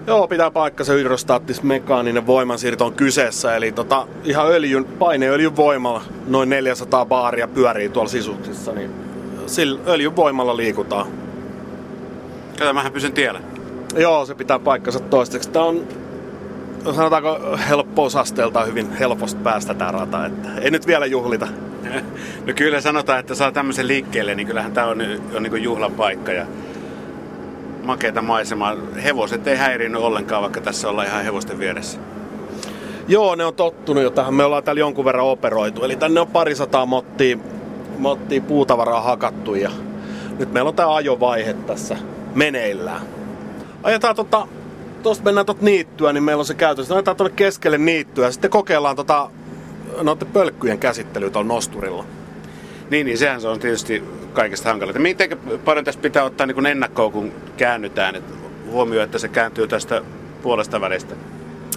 Joo, 0.07 0.27
pitää 0.27 0.51
paikka 0.51 0.83
se 0.83 0.93
hydrostaattis 0.93 1.63
mekaaninen 1.63 2.27
voimansiirto 2.27 2.85
on 2.85 2.93
kyseessä. 2.93 3.55
Eli 3.55 3.71
tota, 3.71 4.07
ihan 4.23 4.47
öljyn, 4.47 4.85
paineöljyn 4.85 5.55
voimalla 5.55 6.01
noin 6.27 6.49
400 6.49 7.05
baaria 7.05 7.47
pyörii 7.47 7.89
tuolla 7.89 8.09
sisuksissa. 8.09 8.71
Niin 8.71 9.04
sillä 9.47 9.79
öljyn 9.87 10.15
voimalla 10.15 10.57
liikutaan. 10.57 11.07
Kato, 12.59 12.73
mähän 12.73 12.91
pysyn 12.91 13.13
tiellä. 13.13 13.41
Joo, 13.95 14.25
se 14.25 14.35
pitää 14.35 14.59
paikkansa 14.59 14.99
toistaiseksi. 14.99 15.49
Tämä 15.49 15.65
on 15.65 15.87
sanotaanko 16.95 17.57
helppousasteelta 17.69 18.65
hyvin 18.65 18.91
helposti 18.91 19.41
päästä 19.43 19.73
tämä 19.73 19.91
rata, 19.91 20.25
että 20.25 20.49
ei 20.61 20.71
nyt 20.71 20.87
vielä 20.87 21.05
juhlita. 21.05 21.47
No 22.45 22.53
kyllä 22.55 22.81
sanotaan, 22.81 23.19
että 23.19 23.35
saa 23.35 23.51
tämmöisen 23.51 23.87
liikkeelle, 23.87 24.35
niin 24.35 24.47
kyllähän 24.47 24.71
tämä 24.71 24.87
on, 24.87 25.01
on 25.35 25.43
niin 25.43 25.63
juhlan 25.63 25.91
paikka 25.91 26.31
ja 26.31 26.45
makeita 27.83 28.21
maisemaa. 28.21 28.75
Hevoset 29.03 29.47
ei 29.47 29.55
häirinyt 29.55 30.01
ollenkaan, 30.01 30.41
vaikka 30.41 30.61
tässä 30.61 30.89
ollaan 30.89 31.07
ihan 31.07 31.23
hevosten 31.23 31.59
vieressä. 31.59 31.99
Joo, 33.07 33.35
ne 33.35 33.45
on 33.45 33.55
tottunut 33.55 34.03
jo 34.03 34.09
tähän. 34.09 34.33
Me 34.33 34.43
ollaan 34.43 34.63
täällä 34.63 34.79
jonkun 34.79 35.05
verran 35.05 35.25
operoitu. 35.25 35.83
Eli 35.83 35.95
tänne 35.95 36.19
on 36.19 36.27
parisataa 36.27 36.85
mottia, 36.85 37.37
mottia 37.97 38.41
puutavaraa 38.41 39.01
hakattu 39.01 39.55
ja 39.55 39.71
nyt 40.39 40.53
meillä 40.53 40.67
on 40.67 40.75
tämä 40.75 40.95
ajovaihe 40.95 41.53
tässä 41.53 41.97
meneillään. 42.35 43.01
Ajetaan 43.83 44.15
tota, 44.15 44.47
tuosta 45.03 45.23
mennään 45.23 45.45
tuota 45.45 45.65
niittyä, 45.65 46.13
niin 46.13 46.23
meillä 46.23 46.41
on 46.41 46.45
se 46.45 46.53
käytössä. 46.53 46.95
Ajetaan 46.95 47.17
tuonne 47.17 47.35
keskelle 47.35 47.77
niittyä 47.77 48.25
ja 48.25 48.31
sitten 48.31 48.51
kokeillaan 48.51 48.95
tota, 48.95 49.29
noiden 50.01 50.27
pölkkyjen 50.27 50.79
käsittelyä 50.79 51.29
tuolla 51.29 51.47
nosturilla. 51.47 52.05
Niin, 52.89 53.05
niin 53.05 53.17
sehän 53.17 53.41
se 53.41 53.47
on 53.47 53.59
tietysti 53.59 54.03
kaikista 54.33 54.69
hankalinta. 54.69 54.99
Miten 54.99 55.37
paljon 55.65 55.85
tässä 55.85 56.01
pitää 56.01 56.23
ottaa 56.23 56.47
niin 56.47 56.65
ennakkoon, 56.65 57.11
kun 57.11 57.31
käännytään? 57.57 58.15
että 58.15 58.33
huomio, 58.71 59.03
että 59.03 59.17
se 59.17 59.27
kääntyy 59.27 59.67
tästä 59.67 60.01
puolesta 60.41 60.81
välistä. 60.81 61.15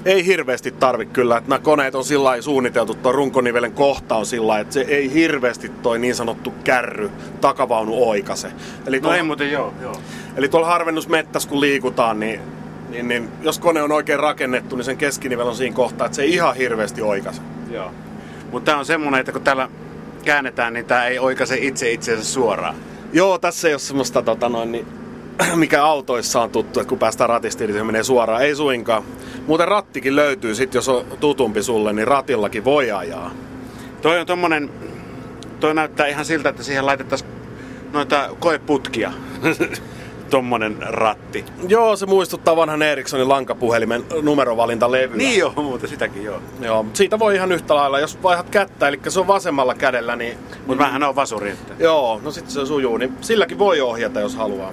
Ei 0.08 0.26
hirveästi 0.26 0.70
tarvi 0.70 1.06
kyllä, 1.06 1.36
että 1.36 1.50
nämä 1.50 1.58
koneet 1.58 1.94
on 1.94 2.04
sillä 2.04 2.42
suunniteltu, 2.42 2.94
tuo 2.94 3.12
runkonivelen 3.12 3.72
kohta 3.72 4.16
on 4.16 4.26
sillä 4.26 4.58
että 4.58 4.74
se 4.74 4.80
ei 4.80 5.12
hirveästi 5.14 5.68
toi 5.68 5.98
niin 5.98 6.14
sanottu 6.14 6.54
kärry 6.64 7.10
takavaunu 7.40 8.08
oikase. 8.08 8.52
Eli 8.86 8.96
no 8.96 9.00
tuolla, 9.00 9.16
ei 9.16 9.22
muuten 9.22 9.52
joo, 9.52 9.74
joo. 9.82 9.96
Eli 10.36 10.48
tuolla 10.48 10.66
harvennusmettäs 10.66 11.46
kun 11.46 11.60
liikutaan, 11.60 12.20
niin, 12.20 12.40
niin, 12.88 13.08
niin 13.08 13.28
jos 13.42 13.58
kone 13.58 13.82
on 13.82 13.92
oikein 13.92 14.20
rakennettu, 14.20 14.76
niin 14.76 14.84
sen 14.84 14.96
keskinivel 14.96 15.46
on 15.46 15.56
siinä 15.56 15.76
kohtaa, 15.76 16.06
että 16.06 16.16
se 16.16 16.22
ei 16.22 16.34
ihan 16.34 16.56
hirveästi 16.56 17.02
oikase. 17.02 17.42
Joo. 17.70 17.90
Mutta 18.50 18.66
tämä 18.66 18.78
on 18.78 18.86
semmoinen, 18.86 19.20
että 19.20 19.32
kun 19.32 19.42
täällä 19.42 19.68
käännetään, 20.24 20.72
niin 20.72 20.84
tämä 20.84 21.06
ei 21.06 21.18
oikaise 21.18 21.56
itse 21.60 21.92
itseensä 21.92 22.24
suoraan. 22.24 22.74
Joo, 23.12 23.38
tässä 23.38 23.68
ei 23.68 23.74
ole 23.74 23.78
semmoista, 23.78 24.22
tota 24.22 24.48
noin, 24.48 24.72
niin, 24.72 24.86
mikä 25.54 25.84
autoissa 25.84 26.40
on 26.40 26.50
tuttu, 26.50 26.80
että 26.80 26.88
kun 26.88 26.98
päästään 26.98 27.30
ratista, 27.30 27.64
niin 27.64 27.74
se 27.74 27.84
menee 27.84 28.02
suoraan. 28.02 28.42
Ei 28.42 28.54
suinkaan. 28.54 29.02
Muuten 29.46 29.68
rattikin 29.68 30.16
löytyy, 30.16 30.54
sit 30.54 30.74
jos 30.74 30.88
on 30.88 31.04
tutumpi 31.20 31.62
sulle, 31.62 31.92
niin 31.92 32.08
ratillakin 32.08 32.64
voi 32.64 32.90
ajaa. 32.90 33.30
Toi 34.02 34.20
on 34.20 34.26
tommonen, 34.26 34.70
toi 35.60 35.74
näyttää 35.74 36.06
ihan 36.06 36.24
siltä, 36.24 36.48
että 36.48 36.62
siihen 36.62 36.86
laitettaisiin 36.86 37.30
noita 37.92 38.28
koeputkia. 38.40 39.12
tommonen 40.30 40.76
ratti. 40.80 41.44
Joo, 41.68 41.96
se 41.96 42.06
muistuttaa 42.06 42.56
vanhan 42.56 42.82
Ericssonin 42.82 43.28
lankapuhelimen 43.28 44.04
numerovalintalevyä. 44.22 45.16
Niin 45.16 45.38
joo, 45.38 45.52
muuten 45.56 45.88
sitäkin 45.90 46.24
joo. 46.24 46.40
Joo, 46.60 46.86
siitä 46.92 47.18
voi 47.18 47.34
ihan 47.34 47.52
yhtä 47.52 47.74
lailla, 47.74 48.00
jos 48.00 48.22
vaihdat 48.22 48.50
kättä, 48.50 48.88
eli 48.88 49.00
se 49.08 49.20
on 49.20 49.26
vasemmalla 49.26 49.74
kädellä, 49.74 50.16
niin... 50.16 50.38
Mutta 50.66 50.84
vähän 50.84 51.02
on 51.02 51.16
vasuri. 51.16 51.50
Että... 51.50 51.74
Joo, 51.78 52.20
no 52.24 52.30
sitten 52.30 52.52
se 52.52 52.66
sujuu, 52.66 52.96
niin 52.96 53.12
silläkin 53.20 53.58
voi 53.58 53.80
ohjata, 53.80 54.20
jos 54.20 54.36
haluaa. 54.36 54.72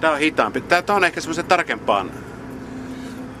Tää 0.00 0.10
on 0.10 0.18
hitaampi. 0.18 0.60
Tää, 0.60 0.82
tää 0.82 0.96
on 0.96 1.04
ehkä 1.04 1.20
semmoisen 1.20 1.44
tarkempaan 1.44 2.10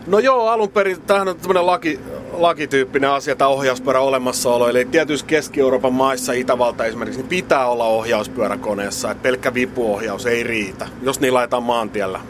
No 0.06 0.18
joo, 0.18 0.48
alun 0.48 0.68
perin 0.68 1.02
tämähän 1.02 1.28
on 1.28 1.36
tämmöinen 1.36 1.66
laki, 1.66 2.00
lakityyppinen 2.32 3.10
asia, 3.10 3.36
tämä 3.36 3.48
ohjauspyörä 3.48 4.00
olemassaolo. 4.00 4.68
Eli 4.68 4.84
tietysti 4.84 5.28
Keski-Euroopan 5.28 5.92
maissa, 5.92 6.32
Itävalta 6.32 6.84
esimerkiksi, 6.84 7.20
niin 7.20 7.28
pitää 7.28 7.66
olla 7.66 7.84
ohjauspyöräkoneessa. 7.84 9.10
Että 9.10 9.22
pelkkä 9.22 9.54
vipuohjaus 9.54 10.26
ei 10.26 10.42
riitä, 10.42 10.88
jos 11.02 11.20
niin 11.20 11.34
laitetaan 11.34 11.62
maantiellä. 11.62 12.20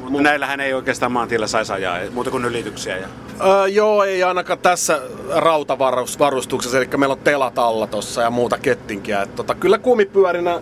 Mutta 0.00 0.22
näillähän 0.22 0.60
ei 0.60 0.74
oikeastaan 0.74 1.12
maantiellä 1.12 1.46
saisi 1.46 1.72
ajaa, 1.72 1.98
muuta 2.12 2.30
kuin 2.30 2.44
ylityksiä. 2.44 2.96
Ja... 2.96 3.08
Öö, 3.46 3.66
joo, 3.66 4.04
ei 4.04 4.22
ainakaan 4.22 4.58
tässä 4.58 5.00
rautavarustuksessa, 5.34 6.78
eli 6.78 6.88
meillä 6.96 7.12
on 7.12 7.18
telat 7.18 7.58
alla 7.58 7.86
tossa 7.86 8.22
ja 8.22 8.30
muuta 8.30 8.58
kettinkiä. 8.58 9.22
Et 9.22 9.34
tota, 9.36 9.54
kyllä 9.54 9.78
kumipyörinä 9.78 10.60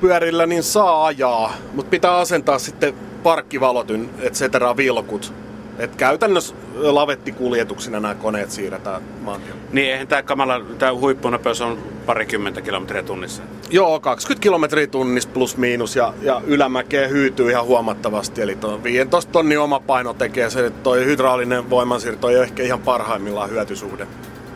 pyörillä 0.00 0.46
niin 0.46 0.62
saa 0.62 1.06
ajaa, 1.06 1.52
mutta 1.74 1.90
pitää 1.90 2.16
asentaa 2.16 2.58
sitten 2.58 2.94
parkkivalot, 3.22 3.88
et 4.20 4.34
cetera, 4.34 4.76
vilkut 4.76 5.32
et 5.80 5.96
käytännössä 5.96 6.54
lavettikuljetuksina 6.74 8.00
nämä 8.00 8.14
koneet 8.14 8.50
siirretään 8.50 9.02
maantielle. 9.20 9.60
Niin, 9.72 9.92
eihän 9.92 10.08
tämä 10.08 10.22
kamala, 10.22 10.60
tämä 10.78 10.94
huippunopeus 10.94 11.60
on 11.60 11.78
parikymmentä 12.06 12.60
kilometriä 12.60 13.02
tunnissa. 13.02 13.42
Joo, 13.70 14.00
20 14.00 14.42
kilometriä 14.42 14.86
tunnissa 14.86 15.30
plus 15.32 15.56
miinus 15.56 15.96
ja, 15.96 16.14
ja 16.22 16.42
ylämäkeä 16.46 17.08
hyytyy 17.08 17.50
ihan 17.50 17.64
huomattavasti. 17.64 18.42
Eli 18.42 18.56
tuon 18.56 18.82
15 18.82 19.32
tonni 19.32 19.56
oma 19.56 19.80
paino 19.80 20.14
tekee 20.14 20.50
se, 20.50 20.66
että 20.66 20.82
toi 20.82 21.04
hydraulinen 21.04 21.70
voimansiirto 21.70 22.28
ei 22.28 22.36
ole 22.36 22.44
ehkä 22.44 22.62
ihan 22.62 22.80
parhaimmillaan 22.80 23.50
hyötysuhde. 23.50 24.06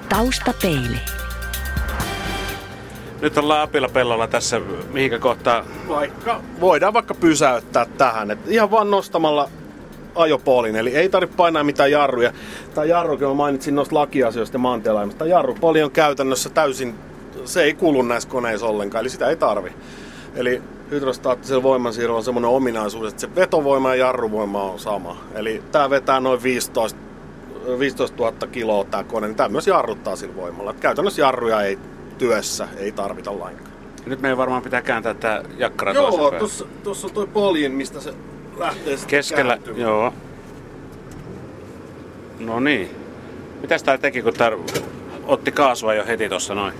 Taustapeili. 0.08 1.00
Nyt 3.20 3.38
ollaan 3.38 3.62
Apilla 3.62 3.88
pellolla 3.88 4.26
tässä, 4.26 4.60
mihinkä 4.92 5.18
kohtaa? 5.18 5.64
Vaikka, 5.88 6.40
voidaan 6.60 6.92
vaikka 6.92 7.14
pysäyttää 7.14 7.86
tähän. 7.98 8.30
Et 8.30 8.38
ihan 8.46 8.70
vaan 8.70 8.90
nostamalla 8.90 9.48
ajopolin, 10.14 10.76
eli 10.76 10.96
ei 10.96 11.08
tarvitse 11.08 11.36
painaa 11.36 11.64
mitään 11.64 11.90
jarruja. 11.90 12.32
Tämä 12.74 12.84
jarru, 12.84 13.18
kun 13.18 13.28
mä 13.28 13.34
mainitsin 13.34 13.74
noista 13.74 13.94
lakiasioista 13.94 14.54
ja 14.54 14.58
maantielaimista, 14.58 15.18
tämä 15.18 15.28
jarrupoli 15.30 15.82
on 15.82 15.90
käytännössä 15.90 16.50
täysin, 16.50 16.94
se 17.44 17.62
ei 17.62 17.74
kulu 17.74 18.02
näissä 18.02 18.28
koneissa 18.28 18.66
ollenkaan, 18.66 19.02
eli 19.02 19.10
sitä 19.10 19.28
ei 19.28 19.36
tarvi. 19.36 19.72
Eli 20.34 20.62
hydrostaattisella 20.90 21.62
voimansiirrolla 21.62 22.18
on 22.18 22.24
semmoinen 22.24 22.50
ominaisuus, 22.50 23.08
että 23.08 23.20
se 23.20 23.34
vetovoima 23.34 23.94
ja 23.94 24.06
jarruvoima 24.06 24.62
on 24.62 24.78
sama. 24.78 25.16
Eli 25.34 25.62
tämä 25.72 25.90
vetää 25.90 26.20
noin 26.20 26.42
15, 26.42 27.00
15 27.78 28.22
000 28.22 28.46
kiloa 28.52 28.84
tämä 28.84 29.04
kone, 29.04 29.26
niin 29.26 29.36
tämä 29.36 29.48
myös 29.48 29.66
jarruttaa 29.66 30.16
sillä 30.16 30.36
voimalla. 30.36 30.70
Että 30.70 30.82
käytännössä 30.82 31.22
jarruja 31.22 31.62
ei 31.62 31.78
työssä 32.18 32.68
ei 32.76 32.92
tarvita 32.92 33.38
lainkaan. 33.38 33.74
Nyt 34.06 34.20
meidän 34.20 34.38
varmaan 34.38 34.62
pitää 34.62 34.82
kääntää 34.82 35.14
tämä 35.14 35.42
jakkara 35.56 35.92
Joo, 35.92 36.32
tuossa 36.82 37.06
on 37.06 37.12
tuo 37.14 37.26
poljin, 37.26 37.72
mistä 37.72 38.00
se 38.00 38.14
lähtee 38.56 38.96
Keskellä, 39.06 39.52
kääntymään. 39.52 39.80
joo. 39.80 40.12
No 42.38 42.60
niin. 42.60 42.90
Mitäs 43.60 43.82
tää 43.82 43.98
teki, 43.98 44.22
kun 44.22 44.34
tää 44.34 44.50
otti 45.26 45.52
kaasua 45.52 45.94
jo 45.94 46.06
heti 46.06 46.28
tossa 46.28 46.54
noin? 46.54 46.74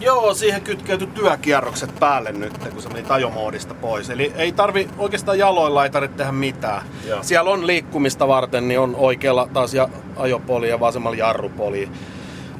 Joo, 0.00 0.34
siihen 0.34 0.62
kytkeytyi 0.62 1.06
työkierrokset 1.06 2.00
päälle 2.00 2.32
nyt, 2.32 2.58
kun 2.58 2.82
se 2.82 2.88
meni 2.88 3.02
tajomoodista 3.02 3.74
pois. 3.74 4.10
Eli 4.10 4.32
ei 4.36 4.52
tarvi, 4.52 4.88
oikeastaan 4.98 5.38
jaloilla 5.38 5.84
ei 5.84 5.90
tarvitse 5.90 6.16
tehdä 6.16 6.32
mitään. 6.32 6.82
Joo. 7.06 7.22
Siellä 7.22 7.50
on 7.50 7.66
liikkumista 7.66 8.28
varten, 8.28 8.68
niin 8.68 8.80
on 8.80 8.96
oikealla 8.96 9.48
taas 9.52 9.74
ja 9.74 9.88
ajopoli 10.16 10.68
ja 10.68 10.80
vasemmalla 10.80 11.16
jarrupoli. 11.16 11.88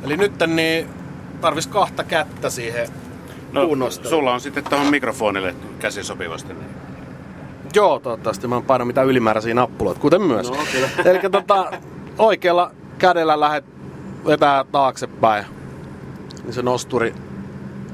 Eli 0.04 0.16
nyt 0.16 0.32
niin 0.46 0.88
tarvis 1.40 1.66
kahta 1.66 2.04
kättä 2.04 2.50
siihen 2.50 2.88
no, 3.54 3.90
sulla 3.90 4.34
on 4.34 4.40
sitten 4.40 4.64
tuohon 4.64 4.90
mikrofonille 4.90 5.54
käsi 5.78 6.04
sopivasti. 6.04 6.54
Niin. 6.54 6.66
Joo, 7.74 7.98
toivottavasti 7.98 8.46
mä 8.46 8.56
en 8.56 8.62
paina 8.62 8.84
mitään 8.84 9.06
ylimääräisiä 9.06 9.54
nappuloita, 9.54 10.00
kuten 10.00 10.22
myös. 10.22 10.50
No, 10.50 10.56
Eli 11.10 11.20
tota, 11.30 11.72
oikealla 12.18 12.70
kädellä 12.98 13.40
lähdet 13.40 13.64
vetää 14.26 14.64
taaksepäin, 14.72 15.44
niin 16.42 16.52
se 16.52 16.62
nosturi, 16.62 17.14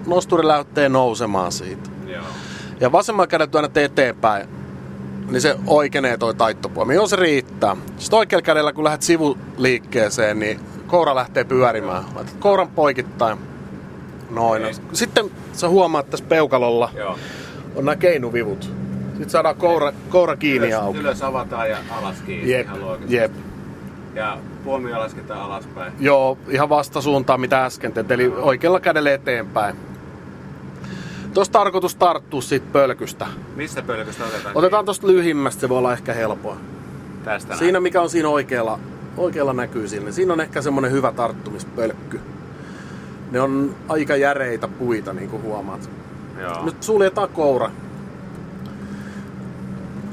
nosturi 0.07 0.47
lähtee 0.47 0.89
nousemaan 0.89 1.53
siitä. 1.53 1.91
Joo. 2.07 2.25
Ja 2.81 2.93
vasemmalla 2.93 3.27
kädellä 3.27 3.51
työnnät 3.51 3.77
eteenpäin, 3.77 4.49
niin 5.31 5.41
se 5.41 5.57
oikeenee 5.67 6.17
toi 6.17 6.35
taittopuoli. 6.35 6.95
Joo, 6.95 7.07
se 7.07 7.17
riittää. 7.17 7.77
Sitten 7.99 8.19
oikealla 8.19 8.43
kädellä, 8.43 8.73
kun 8.73 8.85
lähdet 8.85 9.03
sivuliikkeeseen, 9.03 10.39
niin 10.39 10.61
koura 10.91 11.15
lähtee 11.15 11.45
pyörimään. 11.45 12.05
Laitat 12.15 12.37
kouran 12.39 12.69
poikittain. 12.69 13.39
Noin. 14.31 14.65
Ei. 14.65 14.73
Sitten 14.93 15.31
sä 15.53 15.69
huomaat 15.69 16.11
tässä 16.11 16.25
peukalolla 16.29 16.91
Joo. 16.95 17.19
on 17.77 17.85
nämä 17.85 17.97
keinuvivut. 17.97 18.71
Nyt 19.19 19.31
saadaan 19.31 19.57
koura, 19.57 19.93
koura 20.09 20.37
kiinni 20.37 20.69
ylös, 20.69 20.81
auki. 20.81 20.99
Ylös 20.99 21.23
avataan 21.23 21.71
ja 21.71 21.77
alas 21.91 22.17
kiinni. 22.27 22.53
Jep, 22.53 22.67
jep. 23.09 23.33
Ja 24.15 24.39
puomia 24.65 24.99
lasketaan 24.99 25.41
alaspäin. 25.41 25.93
Joo, 26.01 26.39
ihan 26.49 26.69
vastasuuntaan 26.69 27.41
mitä 27.41 27.65
äsken 27.65 27.93
teet, 27.93 28.11
eli 28.11 28.33
oikealla 28.37 28.81
kädellä 28.81 29.13
eteenpäin. 29.15 29.77
Tuossa 31.35 31.53
tarkoitus 31.53 31.95
tarttua 31.95 32.41
siitä 32.41 32.67
pölkystä. 32.73 33.27
Mistä 33.57 33.83
pölkystä 33.83 34.25
otetaan? 34.25 34.57
Otetaan 34.57 34.85
tuosta 34.85 35.07
lyhimmästä, 35.07 35.61
se 35.61 35.69
voi 35.69 35.79
olla 35.79 35.93
ehkä 35.93 36.13
helpoa. 36.13 36.57
Tästä 37.25 37.57
Siinä 37.57 37.73
näin. 37.73 37.83
mikä 37.83 38.03
on 38.03 38.11
siinä 38.11 38.29
oikealla, 38.29 38.79
oikealla 39.21 39.53
näkyy 39.53 39.89
sinne. 39.89 40.13
Siinä 40.13 40.33
on 40.33 40.41
ehkä 40.41 40.63
semmonen 40.63 40.93
hyvä 40.93 41.13
tarttumispölkky. 41.13 42.21
Ne 43.31 43.41
on 43.41 43.75
aika 43.89 44.17
järeitä 44.17 44.69
puita, 44.69 45.13
niin 45.13 45.31
kuin 45.31 45.43
huomaat. 45.43 45.91
Joo. 46.41 46.65
Nyt 46.65 46.83
suljetaan 46.83 47.29
koura. 47.29 47.71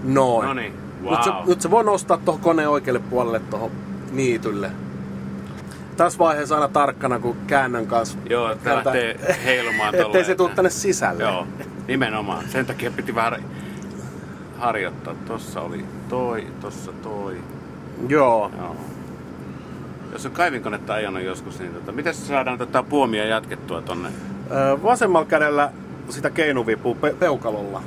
Noin. 0.03 0.47
No 0.47 0.53
niin, 0.53 0.73
Nyt, 1.01 1.23
se, 1.23 1.29
wow. 1.29 1.47
nyt 1.47 1.61
se 1.61 1.71
voi 1.71 1.83
nostaa 1.83 2.17
tuohon 2.17 2.41
koneen 2.41 2.69
oikealle 2.69 2.99
puolelle 3.09 3.39
tuohon 3.39 3.71
niitylle. 4.11 4.71
Tässä 5.97 6.19
vaiheessa 6.19 6.55
aina 6.55 6.67
tarkkana, 6.67 7.19
kun 7.19 7.35
käännön 7.47 7.87
kanssa. 7.87 8.17
Joo, 8.29 8.55
Täältä- 8.55 8.85
lähtee 8.89 9.37
heilumaan 9.45 9.87
Ettei 9.95 10.03
tolleen, 10.03 10.25
se 10.25 10.35
tule 10.35 10.47
että- 10.47 10.55
tänne 10.55 10.69
sisälle. 10.69 11.23
Joo, 11.23 11.47
nimenomaan. 11.87 12.49
Sen 12.49 12.65
takia 12.65 12.91
piti 12.91 13.15
vähän 13.15 13.43
harjoittaa. 14.57 15.15
Tossa 15.27 15.61
oli 15.61 15.85
toi, 16.09 16.47
tossa 16.61 16.91
toi. 16.91 17.37
Joo. 18.07 18.51
Joo. 18.57 18.75
Jos 20.17 20.25
on 20.25 20.31
kaivinkonetta 20.31 20.93
ajanut 20.93 21.23
joskus, 21.23 21.59
niin 21.59 21.73
tota, 21.73 21.91
miten 21.91 22.13
saadaan 22.13 22.57
tätä 22.57 22.83
puomia 22.83 23.25
jatkettua 23.25 23.81
tonne? 23.81 24.09
Ö, 24.51 24.83
Vasemmalla 24.83 25.25
kädellä 25.25 25.71
sitä 26.09 26.29
keinuvipuu 26.29 26.95
pe- 26.95 27.15
peukalolla. 27.19 27.81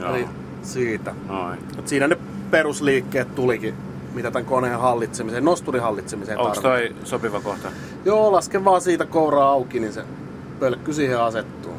Joo. 0.00 0.14
Eli 0.14 0.28
siitä. 0.62 1.14
Noin. 1.28 1.58
Siinä 1.84 2.08
ne 2.08 2.16
perusliikkeet 2.50 3.34
tulikin, 3.34 3.74
mitä 4.14 4.30
tämän 4.30 4.46
koneen 4.46 4.78
hallitsemiseen, 4.78 5.44
nosturin 5.44 5.82
hallitsemiseen 5.82 6.38
Onko 6.38 6.60
tarvitaan. 6.60 6.94
toi 6.94 7.06
sopiva 7.06 7.40
kohta? 7.40 7.68
Joo, 8.04 8.32
laske 8.32 8.64
vaan 8.64 8.80
siitä 8.80 9.06
kouraa 9.06 9.48
auki, 9.50 9.80
niin 9.80 9.92
se 9.92 10.04
pölkky 10.60 10.92
siihen 10.92 11.20
asettuu. 11.20 11.74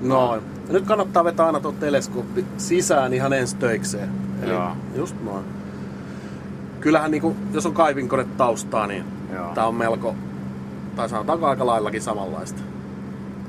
Noin. 0.00 0.42
Ja 0.66 0.72
nyt 0.72 0.84
kannattaa 0.86 1.24
vetää 1.24 1.46
aina 1.46 1.60
tuo 1.60 1.72
teleskooppi 1.72 2.44
sisään 2.58 3.12
ihan 3.14 3.32
ensi 3.32 3.56
töikseen. 3.56 4.08
Eli 4.42 4.52
Joo. 4.52 4.70
just 4.96 5.16
noin. 5.24 5.44
Kyllähän 6.80 7.10
niinku, 7.10 7.36
jos 7.52 7.66
on 7.66 7.74
kaivinkone 7.74 8.24
taustaa, 8.36 8.86
niin 8.86 9.04
Joo. 9.34 9.52
tää 9.54 9.66
on 9.66 9.74
melko, 9.74 10.14
tai 10.96 11.08
sanotaanko 11.08 11.46
aika 11.46 11.66
laillakin 11.66 12.02
samanlaista. 12.02 12.62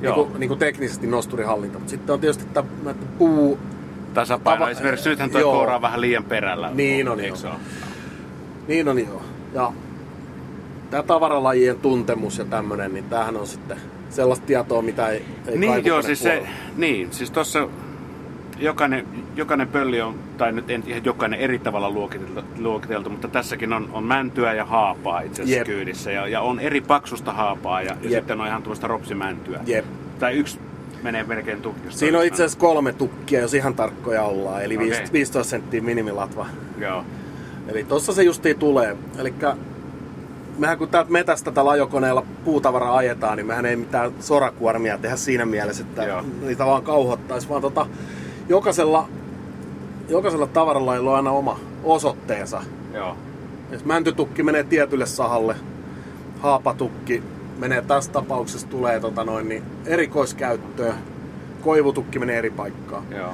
Joo. 0.01 0.15
Niinku, 0.15 0.37
niinku 0.37 0.55
teknisesti 0.55 1.07
nosturihallinta. 1.07 1.79
Mutta 1.79 1.89
sitten 1.91 2.13
on 2.13 2.19
tietysti 2.19 2.45
näitä 2.83 3.05
puu, 3.17 3.59
Tasapaino. 4.13 4.65
Tava- 4.65 4.69
Esimerkiksi 4.69 5.09
nythän 5.09 5.29
tuo 5.29 5.41
koura 5.41 5.75
on 5.75 5.81
vähän 5.81 6.01
liian 6.01 6.23
perällä. 6.23 6.71
Niin 6.73 7.07
on, 7.07 7.25
joo. 7.25 7.35
se 7.35 7.47
ole? 7.47 7.55
Niin 8.67 8.87
on 8.87 8.99
joo. 8.99 9.21
Ja 9.53 9.71
tämä 10.89 11.03
tavaralajien 11.03 11.79
tuntemus 11.79 12.37
ja 12.37 12.45
tämmönen, 12.45 12.93
niin 12.93 13.05
tämähän 13.05 13.37
on 13.37 13.47
sitten 13.47 13.77
sellaista 14.09 14.45
tietoa, 14.45 14.81
mitä 14.81 15.07
ei, 15.07 15.25
ei 15.47 15.57
Niin 15.57 15.85
joo, 15.85 16.01
siis 16.01 16.23
se, 16.23 16.29
puolella. 16.29 16.55
niin, 16.77 17.07
siis 17.11 17.31
tossa 17.31 17.67
jokainen, 18.61 19.07
jokainen 19.35 19.67
pölli 19.67 20.01
on, 20.01 20.19
tai 20.37 20.51
nyt 20.51 20.69
en 20.69 20.83
ihan 20.87 21.05
jokainen 21.05 21.39
eri 21.39 21.59
tavalla 21.59 21.89
luokiteltu, 21.89 22.41
luokiteltu 22.59 23.09
mutta 23.09 23.27
tässäkin 23.27 23.73
on, 23.73 23.89
on 23.93 24.03
mäntyä 24.03 24.53
ja 24.53 24.65
haapaa 24.65 25.21
itse 25.21 25.41
asiassa 25.41 25.57
Jep. 25.57 25.65
kyydissä. 25.65 26.11
Ja, 26.11 26.27
ja, 26.27 26.41
on 26.41 26.59
eri 26.59 26.81
paksusta 26.81 27.33
haapaa 27.33 27.81
ja, 27.81 27.95
ja 28.01 28.09
Jep. 28.09 28.19
sitten 28.19 28.41
on 28.41 28.47
ihan 28.47 28.63
tuosta 28.63 28.87
ropsimäntyä. 28.87 29.59
Jep. 29.65 29.85
Tai 30.19 30.37
yksi 30.37 30.59
menee 31.03 31.23
melkein 31.23 31.61
tukkista. 31.61 31.99
Siinä 31.99 32.17
on 32.17 32.25
itse 32.25 32.43
asiassa 32.43 32.59
kolme 32.59 32.93
tukkia, 32.93 33.41
jos 33.41 33.53
ihan 33.53 33.75
tarkkoja 33.75 34.23
ollaan. 34.23 34.63
Eli 34.63 34.75
okay. 34.75 34.89
15 35.13 35.49
senttiä 35.49 35.81
minimilatva. 35.81 36.45
Joo. 36.77 37.05
Eli 37.67 37.83
tossa 37.83 38.13
se 38.13 38.23
justiin 38.23 38.59
tulee. 38.59 38.97
Eli 39.17 39.33
mehän 40.57 40.77
kun 40.77 40.87
täältä 40.89 41.11
metästä 41.11 41.51
tällä 41.51 41.71
ajokoneella 41.71 42.25
puutavara 42.45 42.95
ajetaan, 42.95 43.37
niin 43.37 43.47
mehän 43.47 43.65
ei 43.65 43.75
mitään 43.75 44.11
sorakuormia 44.19 44.97
tehdä 44.97 45.15
siinä 45.15 45.45
mielessä, 45.45 45.83
että 45.83 46.03
Joo. 46.03 46.23
niitä 46.41 46.65
vaan 46.65 46.83
kauhottaisi, 46.83 47.49
vaan 47.49 47.61
tota, 47.61 47.87
jokaisella, 48.51 49.07
jokaisella 50.09 50.47
tavaralla 50.47 50.91
on 50.91 51.15
aina 51.15 51.31
oma 51.31 51.59
osoitteensa. 51.83 52.63
Joo. 52.93 53.17
Jos 53.71 53.85
mäntytukki 53.85 54.43
menee 54.43 54.63
tietylle 54.63 55.05
sahalle, 55.05 55.55
haapatukki 56.39 57.23
menee 57.57 57.81
tässä 57.81 58.11
tapauksessa 58.11 58.67
tulee 58.67 58.99
tota 58.99 59.23
noin, 59.23 59.49
niin 59.49 59.63
erikoiskäyttöön, 59.85 60.93
koivutukki 61.61 62.19
menee 62.19 62.37
eri 62.37 62.49
paikkaan. 62.49 63.03
Joo. 63.11 63.33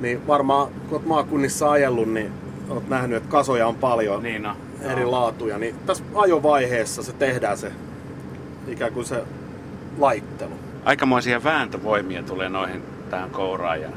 Niin 0.00 0.26
varmaan 0.26 0.68
kun 0.68 0.92
oot 0.92 1.06
maakunnissa 1.06 1.70
ajellut, 1.70 2.08
niin 2.08 2.32
oot 2.68 2.88
nähnyt, 2.88 3.16
että 3.16 3.30
kasoja 3.30 3.66
on 3.66 3.74
paljon 3.74 4.22
Niin 4.22 4.42
no. 4.42 4.56
eri 4.80 5.02
Joo. 5.02 5.10
laatuja. 5.10 5.58
Niin 5.58 5.74
tässä 5.86 6.04
ajovaiheessa 6.14 7.02
se 7.02 7.12
tehdään 7.12 7.58
se 7.58 7.72
ikään 8.68 8.92
kuin 8.92 9.06
se 9.06 9.24
laittelu. 9.98 10.52
Aikamoisia 10.84 11.44
vääntövoimia 11.44 12.22
tulee 12.22 12.48
noihin 12.48 12.82
tähän 13.10 13.30
kouraan. 13.30 13.80
Ja... 13.80 13.88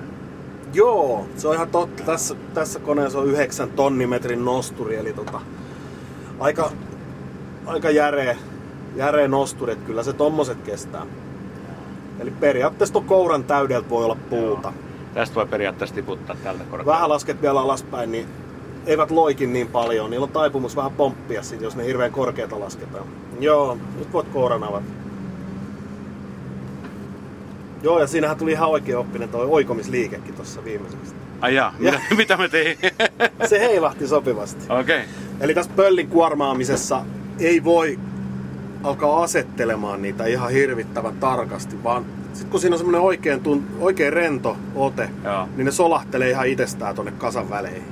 Joo, 0.74 1.26
se 1.38 1.48
on 1.48 1.56
ihan 1.56 1.70
totta. 1.70 2.04
Tässä, 2.04 2.36
tässä 2.54 2.80
koneessa 2.80 3.20
on 3.20 3.28
9 3.28 3.72
tonnimetrin 3.72 4.46
nosturi, 4.46 4.96
eli 4.96 5.14
tota, 5.14 5.42
aika, 6.40 6.72
aika 7.66 7.90
järeä, 7.90 8.38
järeä 8.96 9.28
nosturi, 9.28 9.74
että 9.74 9.86
kyllä 9.86 10.04
se 10.04 10.14
tommoset 10.14 10.62
kestää. 10.62 11.06
Eli 12.20 12.32
periaatteessa 12.32 12.94
tuon 12.94 13.06
kouran 13.06 13.44
täydeltä 13.44 13.90
voi 13.90 14.06
olla 14.06 14.18
puuta. 14.30 14.74
Tästä 15.14 15.36
voi 15.36 15.46
periaatteessa 15.46 15.96
tiputtaa 15.96 16.36
tältä 16.44 16.64
korkealta. 16.64 16.92
Vähän 16.92 17.10
lasket 17.10 17.42
vielä 17.42 17.62
alaspäin, 17.62 18.12
niin 18.12 18.28
eivät 18.86 19.12
loikin 19.12 19.54
niin 19.54 19.68
paljon. 19.68 20.10
Niillä 20.10 20.24
on 20.24 20.32
taipumus 20.32 20.76
vähän 20.76 20.92
pomppia 20.92 21.44
sit, 21.44 21.62
jos 21.62 21.76
ne 21.76 21.86
hirveän 21.86 22.12
korkeata 22.12 22.60
lasketaan. 22.60 23.06
Joo, 23.40 23.78
nyt 24.00 24.14
voit 24.14 24.28
kouran 24.28 24.64
avata. 24.64 25.01
Joo, 27.84 28.00
ja 28.00 28.08
siinähän 28.08 28.38
tuli 28.38 28.52
ihan 28.52 28.70
oikein 28.70 28.98
oppinen 28.98 29.30
toi 29.30 29.46
oikomisliikekin 29.46 30.34
tuossa 30.34 30.64
viimeiseksi. 30.64 31.16
Ai 31.42 31.56
jaa, 31.56 31.74
mitä, 31.80 32.02
mitä 32.18 32.38
mä 32.38 32.48
tein? 32.48 32.78
Se 33.50 33.60
heilahti 33.60 34.08
sopivasti. 34.08 34.66
Okei. 34.70 34.82
Okay. 34.82 35.10
Eli 35.42 35.54
tässä 35.54 35.72
pöllin 35.76 36.08
kuormaamisessa 36.08 37.06
ei 37.40 37.64
voi 37.64 38.00
alkaa 38.84 39.24
asettelemaan 39.24 40.02
niitä 40.02 40.26
ihan 40.26 40.52
hirvittävän 40.52 41.16
tarkasti, 41.20 41.84
vaan 41.84 42.06
sitten 42.34 42.52
kun 42.52 42.60
siinä 42.60 42.74
on 42.74 42.78
semmoinen 42.78 43.02
oikein, 43.02 43.42
tun, 43.42 43.66
oikein 43.80 44.14
rento 44.14 44.58
ote, 44.76 45.10
Joo. 45.24 45.50
niin 45.56 45.66
ne 45.66 45.72
solahtelee 45.72 46.30
ihan 46.30 46.48
itsestään 46.48 46.96
tonne 46.96 47.12
kasan 47.12 47.50
väleihin. 47.50 47.84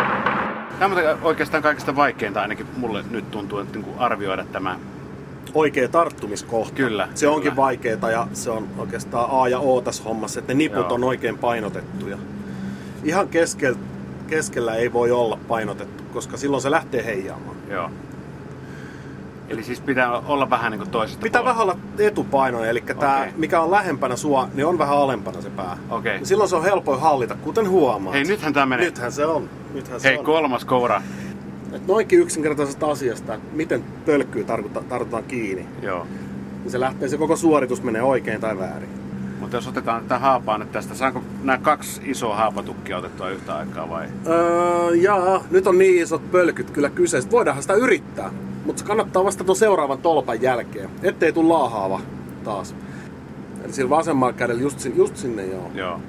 Tämä 0.80 0.95
on 0.95 1.19
oikeastaan 1.21 1.63
kaikista 1.63 1.95
vaikeinta 1.95 2.41
ainakin 2.41 2.67
mulle 2.78 3.04
nyt 3.12 3.32
tuntuu, 3.32 3.60
että 3.60 3.80
niin 3.80 3.97
arvioida 3.97 4.45
tämä. 4.52 4.80
Oikea 5.53 5.88
tarttumiskohta. 5.88 6.73
Kyllä, 6.75 7.07
Se 7.15 7.27
onkin 7.27 7.41
kyllä. 7.51 7.55
vaikeeta 7.55 8.12
ja 8.12 8.27
se 8.33 8.49
on 8.51 8.67
oikeastaan 8.77 9.41
A 9.41 9.47
ja 9.47 9.59
O 9.59 9.81
tässä 9.81 10.03
hommassa, 10.03 10.39
että 10.39 10.53
ne 10.53 10.57
niput 10.57 10.77
Joo. 10.79 10.93
on 10.93 11.03
oikein 11.03 11.38
painotettuja. 11.38 12.17
Ihan 13.03 13.27
keskel, 13.27 13.75
keskellä 14.27 14.75
ei 14.75 14.93
voi 14.93 15.12
olla 15.12 15.39
painotettu, 15.47 16.03
koska 16.13 16.38
silloin 16.38 16.62
se 16.62 16.71
lähtee 16.71 17.05
heijaamaan. 17.05 17.55
Joo. 17.69 17.89
Eli 19.49 19.63
siis 19.63 19.81
pitää 19.81 20.12
olla 20.19 20.49
vähän 20.49 20.71
niin 20.71 20.79
kuin 20.79 20.89
toisesta 20.91 21.21
Pitää 21.23 21.41
puolesta. 21.41 21.59
vähän 21.67 21.75
olla 21.77 21.85
etupainoinen, 22.07 22.69
eli 22.69 22.83
tämä, 22.99 23.17
Okei. 23.19 23.33
mikä 23.38 23.62
on 23.62 23.71
lähempänä 23.71 24.15
sua, 24.15 24.47
niin 24.53 24.65
on 24.65 24.77
vähän 24.77 24.97
alempana 24.97 25.41
se 25.41 25.49
pää. 25.49 25.77
Okei. 25.89 26.19
Ja 26.19 26.25
Silloin 26.25 26.49
se 26.49 26.55
on 26.55 26.63
helpoin 26.63 26.99
hallita, 27.01 27.35
kuten 27.35 27.69
huomaat. 27.69 28.13
Hei, 28.15 28.23
nythän 28.23 28.53
tämä 28.53 28.65
menee. 28.65 28.85
Nythän 28.85 29.12
se 29.12 29.25
on. 29.25 29.49
Nythän 29.73 29.99
se 30.01 30.07
Hei, 30.09 30.17
on. 30.17 30.25
kolmas 30.25 30.65
koura. 30.65 31.01
Et 31.73 31.88
noinkin 31.88 32.19
yksinkertaisesta 32.19 32.91
asiasta, 32.91 33.34
että 33.34 33.47
miten 33.55 33.84
pölkkyä 34.05 34.43
tartutaan, 34.43 34.86
tartutaan 34.86 35.23
kiinni, 35.23 35.65
Joo. 35.82 36.08
niin 36.62 36.71
se 36.71 36.79
lähtee, 36.79 37.10
se 37.10 37.17
koko 37.17 37.36
suoritus 37.36 37.84
menee 37.84 38.01
oikein 38.01 38.41
tai 38.41 38.58
väärin. 38.58 38.89
Mutta 39.39 39.58
jos 39.58 39.67
otetaan 39.67 40.01
tätä 40.03 40.19
haapaa 40.19 40.58
nyt 40.58 40.71
tästä, 40.71 40.95
saanko 40.95 41.21
nämä 41.43 41.58
kaksi 41.58 42.01
isoa 42.05 42.36
haapatukkia 42.36 42.97
otettua 42.97 43.29
yhtä 43.29 43.55
aikaa 43.55 43.89
vai? 43.89 44.05
Öö, 44.27 44.95
jaa, 44.95 45.43
nyt 45.51 45.67
on 45.67 45.77
niin 45.77 46.03
isot 46.03 46.32
pölkyt 46.32 46.71
kyllä 46.71 46.89
kyseessä. 46.89 47.32
Voidaanhan 47.32 47.62
sitä 47.63 47.73
yrittää, 47.73 48.32
mutta 48.65 48.79
se 48.79 48.86
kannattaa 48.86 49.23
vasta 49.23 49.43
tuon 49.43 49.55
seuraavan 49.55 49.97
tolpan 49.97 50.41
jälkeen, 50.41 50.89
ettei 51.03 51.34
tule 51.34 51.47
laahaava 51.47 52.01
taas. 52.43 52.75
Eli 53.63 53.73
sillä 53.73 53.89
vasemmalla 53.89 54.34
kädellä 54.34 54.62
just, 54.62 54.79
sin- 54.79 54.97
just 54.97 55.17
sinne 55.17 55.45
joo. 55.45 55.71
Joo. 55.75 55.99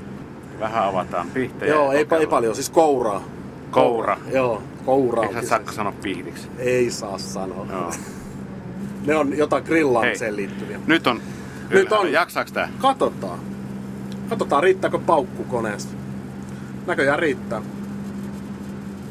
Vähän 0.61 0.85
avataan 0.85 1.27
pihtejä. 1.35 1.75
Joo, 1.75 1.93
ei, 1.93 2.07
ei 2.19 2.27
paljon, 2.27 2.55
siis 2.55 2.71
kouraa. 2.71 3.23
Koura. 3.71 4.17
Joo, 4.33 4.63
koura 4.87 5.23
on 5.23 5.29
Eikö. 5.37 5.47
Sakka 5.47 5.73
sano 5.73 5.93
pihdiksi? 6.03 6.49
Ei 6.59 6.91
saa 6.91 7.19
sanoa. 7.19 7.67
Joo. 7.71 7.91
Ne 9.07 9.17
on 9.17 9.39
jotain 9.39 9.65
grillaamiseen 9.65 10.37
liittyviä. 10.37 10.79
Nyt 10.87 11.07
on. 11.07 11.17
Nyt 11.17 11.81
ylhäällä. 11.83 11.99
on. 11.99 12.13
Jaksaaks 12.13 12.53
tää? 12.53 12.69
Katsotaan. 12.79 13.39
Katsotaan, 14.29 14.63
riittääkö 14.63 14.99
paukku 14.99 15.45
koneesta. 15.45 15.93
Näköjään 16.87 17.19
riittää. 17.19 17.63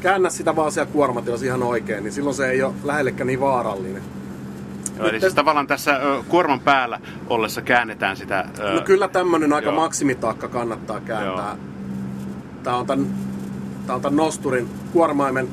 Käännä 0.00 0.30
sitä 0.30 0.56
vaan 0.56 0.72
siellä 0.72 0.92
kuormatilassa 0.92 1.46
ihan 1.46 1.62
oikein, 1.62 2.04
niin 2.04 2.12
silloin 2.12 2.36
se 2.36 2.50
ei 2.50 2.62
ole 2.62 2.74
lähellekään 2.84 3.26
niin 3.26 3.40
vaarallinen. 3.40 4.02
Joo, 4.98 5.04
eli 5.06 5.12
Nyt 5.12 5.20
siis 5.20 5.34
tavallaan 5.34 5.66
tässä 5.66 5.96
ö, 5.96 6.22
kuorman 6.28 6.60
päällä 6.60 7.00
ollessa 7.28 7.62
käännetään 7.62 8.16
sitä... 8.16 8.44
Ö, 8.58 8.72
No 8.74 8.80
kyllä 8.80 9.08
tämmönen 9.08 9.52
aika 9.52 9.68
joo. 9.70 9.76
maksimitaakka 9.76 10.48
kannattaa 10.48 11.00
kääntää. 11.00 11.48
Joo. 11.48 11.56
Tää 12.62 12.76
on 12.76 12.86
tän, 12.86 13.06
tän 13.98 14.16
nosturin 14.16 14.68
kuormaimen 14.92 15.48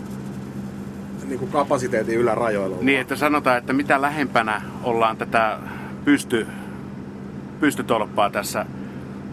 niin 1.27 1.39
kuin 1.39 1.51
kapasiteetin 1.51 2.17
ylärajoilla. 2.19 2.77
Niin, 2.81 2.99
että 2.99 3.15
sanotaan, 3.15 3.57
että 3.57 3.73
mitä 3.73 4.01
lähempänä 4.01 4.61
ollaan 4.83 5.17
tätä 5.17 5.57
pysty, 6.05 6.47
pystytolppaa 7.59 8.29
tässä 8.29 8.65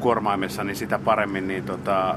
kuormaimessa, 0.01 0.64
niin 0.64 0.77
sitä 0.77 0.99
paremmin 0.99 1.49
niin 1.49 1.64
tota, 1.64 2.14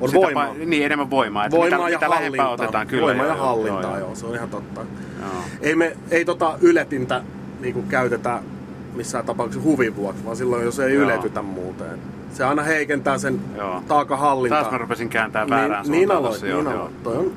on 0.00 0.08
sitä 0.08 0.20
voimaa. 0.20 0.52
Pa- 0.52 0.66
niin, 0.66 0.84
enemmän 0.86 1.10
voimaa. 1.10 1.44
Että 1.44 1.56
Voimaa 1.56 1.78
mitä, 1.78 1.90
ja 1.90 1.98
mitä 1.98 2.08
hallintaa. 2.16 2.48
otetaan, 2.50 2.86
kyllä. 2.86 3.02
Voimaa 3.06 3.26
ja 3.26 3.34
joo, 3.34 3.46
hallintaa, 3.46 3.82
joo, 3.82 3.98
joo, 3.98 4.14
se 4.14 4.26
on 4.26 4.34
ihan 4.34 4.48
totta. 4.48 4.80
joo. 5.20 5.30
Ei 5.60 5.74
me, 5.76 5.96
ei 6.10 6.24
tota 6.24 6.58
yletintä 6.60 7.22
niin 7.60 7.74
kuin 7.74 7.86
käytetä 7.88 8.40
missään 8.94 9.24
tapauksessa 9.24 9.64
huvivuoksi, 9.68 10.24
vaan 10.24 10.36
silloin, 10.36 10.64
jos 10.64 10.78
ei 10.80 10.94
Joo. 10.94 11.04
yletytä 11.04 11.42
muuten. 11.42 11.98
Se 12.32 12.44
aina 12.44 12.62
heikentää 12.62 13.18
sen 13.18 13.40
Joo. 13.56 13.82
taakahallintaa. 13.88 14.60
Taas 14.60 14.72
mä 14.72 14.78
rupesin 14.78 15.08
kääntää 15.08 15.48
väärään 15.50 15.82
niin, 15.82 15.92
niin 15.92 16.10
aloit, 16.10 16.32
tossa, 16.32 16.46
niin 16.46 16.52
joo, 16.52 16.60
aloit. 16.60 16.76
joo. 16.76 16.90
Toi 17.02 17.16
on 17.16 17.32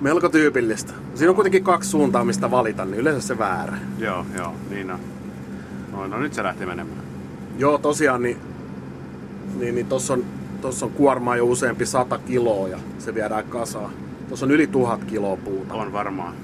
melko 0.00 0.28
tyypillistä. 0.28 0.92
Siinä 1.14 1.30
on 1.30 1.34
kuitenkin 1.34 1.64
kaksi 1.64 1.90
suuntaa, 1.90 2.24
mistä 2.24 2.50
valita, 2.50 2.84
niin 2.84 3.00
yleensä 3.00 3.26
se 3.28 3.38
väärä. 3.38 3.76
Joo, 3.98 4.26
joo, 4.36 4.54
niin 4.70 4.90
on. 4.90 5.00
No, 5.92 6.06
no 6.06 6.18
nyt 6.18 6.34
se 6.34 6.42
lähti 6.42 6.66
menemään. 6.66 7.00
Joo, 7.58 7.78
tosiaan, 7.78 8.22
niin, 8.22 8.36
niin, 9.58 9.74
niin 9.74 9.86
tossa 9.86 10.12
on, 10.12 10.24
tossa 10.60 10.86
on 10.86 10.92
kuormaa 10.92 11.36
jo 11.36 11.46
useampi 11.46 11.86
sata 11.86 12.18
kiloa 12.18 12.68
ja 12.68 12.78
se 12.98 13.14
viedään 13.14 13.44
kasaan. 13.44 13.90
Tuossa 14.28 14.46
on 14.46 14.52
yli 14.52 14.66
tuhat 14.66 15.04
kiloa 15.04 15.36
puuta. 15.36 15.74
On 15.74 15.92
varmaan. 15.92 16.34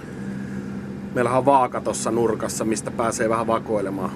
Meillähän 1.15 1.39
on 1.39 1.45
vaaka 1.47 1.81
tuossa 1.81 2.11
nurkassa, 2.11 2.65
mistä 2.65 2.91
pääsee 2.91 3.29
vähän 3.29 3.47
vakoilemaan. 3.47 4.11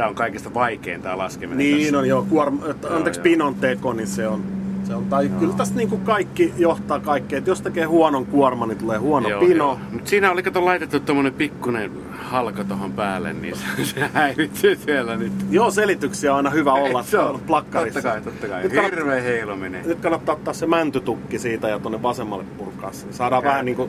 Tää 0.00 0.08
on 0.08 0.14
kaikista 0.14 0.54
vaikein 0.54 1.02
tää 1.02 1.18
laskeminen 1.18 1.58
Niin 1.58 1.82
tässä. 1.82 1.98
on 1.98 2.08
joo, 2.08 2.26
kuorma, 2.30 2.66
Joo, 2.66 2.96
anteeksi 2.96 3.20
joo. 3.20 3.22
pinon 3.22 3.54
teko, 3.54 3.92
niin 3.92 4.06
se 4.06 4.28
on, 4.28 4.42
se 4.84 4.94
on 4.94 5.04
tai 5.04 5.28
kyllä 5.38 5.54
tässä 5.54 5.74
niinku 5.74 5.96
kaikki 5.98 6.52
johtaa 6.58 7.00
kaikkeen. 7.00 7.38
Että 7.38 7.50
jos 7.50 7.62
tekee 7.62 7.84
huonon 7.84 8.26
kuorman, 8.26 8.68
niin 8.68 8.78
tulee 8.78 8.98
huono 8.98 9.28
Joo, 9.28 9.40
pino. 9.40 9.54
joo. 9.54 9.78
Mut 9.92 10.06
siinä 10.06 10.30
oli 10.30 10.42
kato 10.42 10.64
laitettu 10.64 11.00
tommonen 11.00 11.32
pikkunen 11.32 11.90
halko 12.18 12.64
tohon 12.64 12.92
päälle, 12.92 13.32
niin 13.32 13.54
se, 13.56 13.84
se 13.94 14.10
häiritsee 14.14 14.74
siellä 14.74 15.16
nyt. 15.16 15.32
Joo, 15.50 15.70
selityksiä 15.70 16.30
on 16.30 16.36
aina 16.36 16.50
hyvä 16.50 16.72
olla 16.72 17.02
Se 17.02 17.18
on. 17.18 17.40
plakkarissa. 17.46 18.02
Totta 18.02 18.12
kai, 18.12 18.20
totta 18.32 18.48
kai. 18.48 18.62
Nyt 18.62 18.72
kannattaa- 18.72 18.98
Hirveä 19.00 19.20
heiluminen. 19.22 19.82
Nyt 19.86 20.00
kannattaa 20.00 20.34
ottaa 20.34 20.54
se 20.54 20.66
mäntytukki 20.66 21.38
siitä 21.38 21.68
ja 21.68 21.78
tuonne 21.78 22.02
vasemmalle 22.02 22.44
purkaa 22.58 22.92
se. 22.92 23.04
Niin 23.06 23.14
saadaan 23.14 23.38
Okei. 23.38 23.50
vähän 23.50 23.64
niinku 23.64 23.88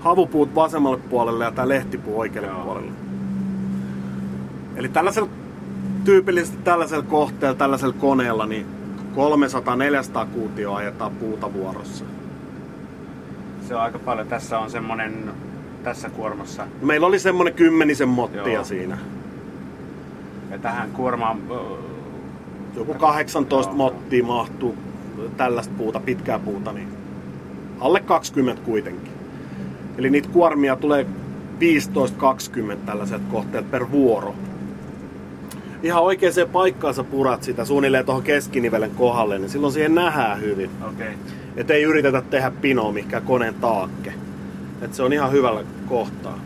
havupuut 0.00 0.54
vasemmalle 0.54 0.98
puolelle 1.10 1.44
ja 1.44 1.50
tää 1.50 1.68
lehtipuu 1.68 2.20
oikealle 2.20 2.48
Joo. 2.50 2.64
puolelle. 2.64 2.90
Eli 4.80 4.88
tällaisella, 4.88 5.28
tyypillisesti 6.04 6.58
tällaisella 6.64 7.02
kohteella, 7.02 7.56
tällaisella 7.56 7.94
koneella, 7.98 8.46
niin 8.46 8.66
300-400 10.22 10.26
kuutioa 10.26 10.76
ajetaan 10.76 11.12
puuta 11.12 11.52
vuorossa. 11.52 12.04
Se 13.68 13.74
on 13.74 13.82
aika 13.82 13.98
paljon. 13.98 14.26
Tässä 14.26 14.58
on 14.58 14.70
semmonen, 14.70 15.30
tässä 15.82 16.10
kuormassa. 16.10 16.66
Meillä 16.82 17.06
oli 17.06 17.18
semmonen 17.18 17.54
kymmenisen 17.54 18.08
mottia 18.08 18.52
Joo. 18.52 18.64
siinä. 18.64 18.98
Ja 20.50 20.58
tähän 20.58 20.90
kuormaan 20.90 21.38
Joku 22.76 22.94
18 22.94 23.70
Joo. 23.70 23.76
mottia 23.76 24.24
mahtuu 24.24 24.76
tällaista 25.36 25.74
puuta, 25.78 26.00
pitkää 26.00 26.38
puuta, 26.38 26.72
niin 26.72 26.88
alle 27.80 28.00
20 28.00 28.62
kuitenkin. 28.62 29.12
Eli 29.98 30.10
niitä 30.10 30.28
kuormia 30.28 30.76
tulee 30.76 31.06
15-20 32.74 32.76
tällaiset 32.86 33.22
kohteet 33.30 33.70
per 33.70 33.90
vuoro. 33.90 34.34
Ihan 35.82 36.02
oikeaan 36.02 36.48
paikkaan 36.52 36.94
sä 36.94 37.04
purat 37.04 37.42
sitä 37.42 37.64
suunnilleen 37.64 38.06
tuohon 38.06 38.22
keskinivelen 38.22 38.90
kohdalle, 38.90 39.38
niin 39.38 39.50
silloin 39.50 39.72
siihen 39.72 39.94
nähdään 39.94 40.40
hyvin. 40.40 40.70
Okei. 40.88 41.08
Okay. 41.08 41.18
Että 41.56 41.74
ei 41.74 41.82
yritetä 41.82 42.22
tehdä 42.22 42.52
pinoa 42.60 42.92
mikä 42.92 43.20
koneen 43.20 43.54
taakke. 43.54 44.12
Et 44.82 44.94
se 44.94 45.02
on 45.02 45.12
ihan 45.12 45.32
hyvällä 45.32 45.64
kohtaa. 45.86 46.38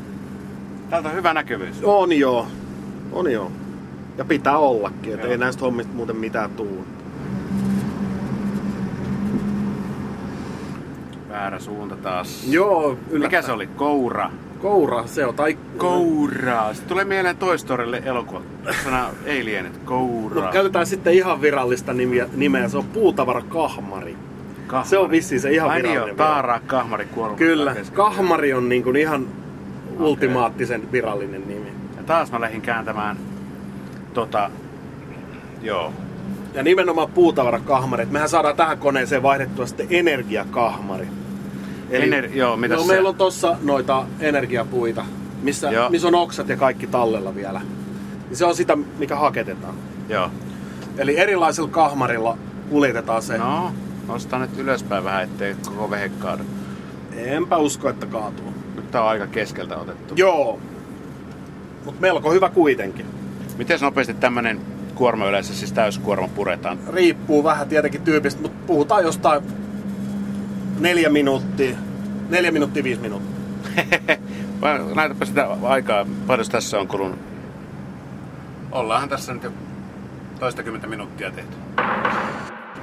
Täältä 0.90 1.08
on 1.08 1.14
hyvä 1.14 1.34
näkyvyys. 1.34 1.80
On 1.82 2.12
joo. 2.12 2.46
On 3.12 3.32
joo. 3.32 3.52
Ja 4.18 4.24
pitää 4.24 4.58
ollakin, 4.58 5.14
että 5.14 5.28
ei 5.28 5.38
näistä 5.38 5.60
hommista 5.60 5.92
muuten 5.94 6.16
mitään 6.16 6.50
tuu. 6.50 6.86
Väärä 11.28 11.58
suunta 11.58 11.96
taas. 11.96 12.44
Joo, 12.48 12.98
Mikä 13.10 13.42
se 13.42 13.52
oli? 13.52 13.66
Koura. 13.66 14.30
Koura, 14.64 15.06
se 15.06 15.26
on. 15.26 15.34
Tai 15.34 15.58
Koura. 15.76 16.74
Sitten 16.74 16.88
tulee 16.88 17.04
mieleen 17.04 17.36
Toy 17.36 17.58
Storylle 17.58 18.02
elokuva. 18.04 18.40
Sana 18.84 19.10
Alienet. 19.24 19.76
Koura. 19.84 20.44
No, 20.44 20.52
käytetään 20.52 20.86
sitten 20.86 21.14
ihan 21.14 21.42
virallista 21.42 21.92
nimiä, 21.92 22.26
nimeä. 22.36 22.68
Se 22.68 22.78
on 22.78 22.84
puutavarakahmari. 22.84 24.16
Kahmari. 24.66 24.88
Se 24.88 24.98
on 24.98 25.10
vissiin 25.10 25.40
se 25.40 25.52
ihan 25.52 25.70
Ai 25.70 25.82
niin 25.82 25.90
virallinen 25.90 26.18
joo, 26.18 26.26
Taaraa 26.26 26.60
Kahmari 26.66 27.06
kuorma. 27.06 27.36
Kyllä, 27.36 27.76
kahmari 27.92 28.52
on 28.52 28.68
niin 28.68 28.82
kuin 28.82 28.96
ihan 28.96 29.26
ultimaattisen 29.98 30.92
virallinen 30.92 31.48
nimi. 31.48 31.72
Ja 31.96 32.02
taas 32.02 32.32
mä 32.32 32.40
lähdin 32.40 32.62
kääntämään 32.62 33.16
tota... 34.14 34.50
Joo. 35.62 35.92
Ja 36.54 36.62
nimenomaan 36.62 37.08
puutavarakahmari. 37.08 38.02
Et 38.02 38.10
Mehän 38.10 38.28
saadaan 38.28 38.56
tähän 38.56 38.78
koneeseen 38.78 39.22
vaihdettua 39.22 39.66
sitten 39.66 39.86
energiakahmari. 39.90 41.08
Ener- 41.90 42.30
joo, 42.36 42.56
mitäs 42.56 42.78
no, 42.78 42.84
se? 42.84 42.92
meillä 42.92 43.08
on 43.08 43.14
tossa 43.14 43.56
noita 43.62 44.06
energiapuita, 44.20 45.04
missä, 45.42 45.70
Joo. 45.70 45.90
missä 45.90 46.08
on 46.08 46.14
oksat 46.14 46.48
ja 46.48 46.56
kaikki 46.56 46.86
tallella 46.86 47.34
vielä. 47.34 47.60
Niin 48.28 48.36
se 48.36 48.44
on 48.44 48.54
sitä, 48.54 48.76
mikä 48.76 49.16
haketetaan. 49.16 49.74
Joo. 50.08 50.30
Eli 50.98 51.18
erilaisella 51.18 51.68
kahmarilla 51.68 52.38
kuljetetaan 52.70 53.22
se. 53.22 53.38
No, 53.38 53.72
nostaa 54.08 54.38
nyt 54.38 54.58
ylöspäin 54.58 55.04
vähän, 55.04 55.24
ettei 55.24 55.54
koko 55.64 55.90
vehe 55.90 56.08
kaadu. 56.08 56.42
Enpä 57.16 57.56
usko, 57.56 57.88
että 57.88 58.06
kaatuu. 58.06 58.54
Nyt 58.76 58.90
tää 58.90 59.02
on 59.02 59.08
aika 59.08 59.26
keskeltä 59.26 59.76
otettu. 59.76 60.14
Joo. 60.16 60.58
Mutta 61.84 62.00
melko 62.00 62.32
hyvä 62.32 62.48
kuitenkin. 62.50 63.06
Miten 63.58 63.78
nopeasti 63.80 64.14
tämmönen 64.14 64.60
kuorma 64.94 65.28
yleensä, 65.28 65.54
siis 65.54 65.72
täyskuorma 65.72 66.28
puretaan? 66.28 66.78
Riippuu 66.92 67.44
vähän 67.44 67.68
tietenkin 67.68 68.02
tyypistä, 68.02 68.42
mutta 68.42 68.58
puhutaan 68.66 69.02
jostain 69.02 69.42
neljä 70.78 71.10
minuuttia, 71.10 71.76
neljä 72.28 72.50
minuuttia, 72.50 72.84
viisi 72.84 73.00
minuuttia. 73.00 73.34
Näytäpä 74.94 75.24
sitä 75.24 75.48
aikaa, 75.62 76.06
paljon 76.26 76.48
tässä 76.50 76.80
on 76.80 76.88
kulunut. 76.88 77.18
Ollaanhan 78.72 79.08
tässä 79.08 79.34
nyt 79.34 79.42
jo 79.42 79.52
toistakymmentä 80.40 80.86
minuuttia 80.86 81.30
tehty. 81.30 81.56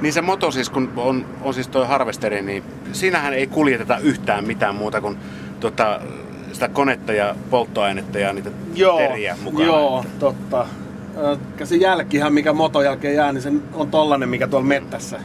Niin 0.01 0.13
se 0.13 0.21
moto 0.21 0.51
siis, 0.51 0.69
kun 0.69 0.91
on, 0.95 1.25
on 1.41 1.53
siis 1.53 1.67
tuo 1.67 1.85
harvesteri, 1.85 2.41
niin 2.41 2.63
siinähän 2.91 3.33
ei 3.33 3.47
kuljeteta 3.47 3.97
yhtään 3.97 4.45
mitään 4.45 4.75
muuta 4.75 5.01
kuin 5.01 5.17
tota, 5.59 5.99
sitä 6.53 6.67
konetta 6.67 7.13
ja 7.13 7.35
polttoainetta 7.49 8.19
ja 8.19 8.33
niitä 8.33 8.51
teriä 8.97 9.37
mukana. 9.43 9.65
Joo, 9.65 10.05
totta. 10.19 10.67
Se 11.63 11.75
jälkihän, 11.75 12.33
mikä 12.33 12.53
moton 12.53 12.85
jälkeen 12.85 13.15
jää, 13.15 13.31
niin 13.31 13.41
se 13.41 13.51
on 13.73 13.91
tollanen, 13.91 14.29
mikä 14.29 14.47
tuolla 14.47 14.67
mettässä. 14.67 15.19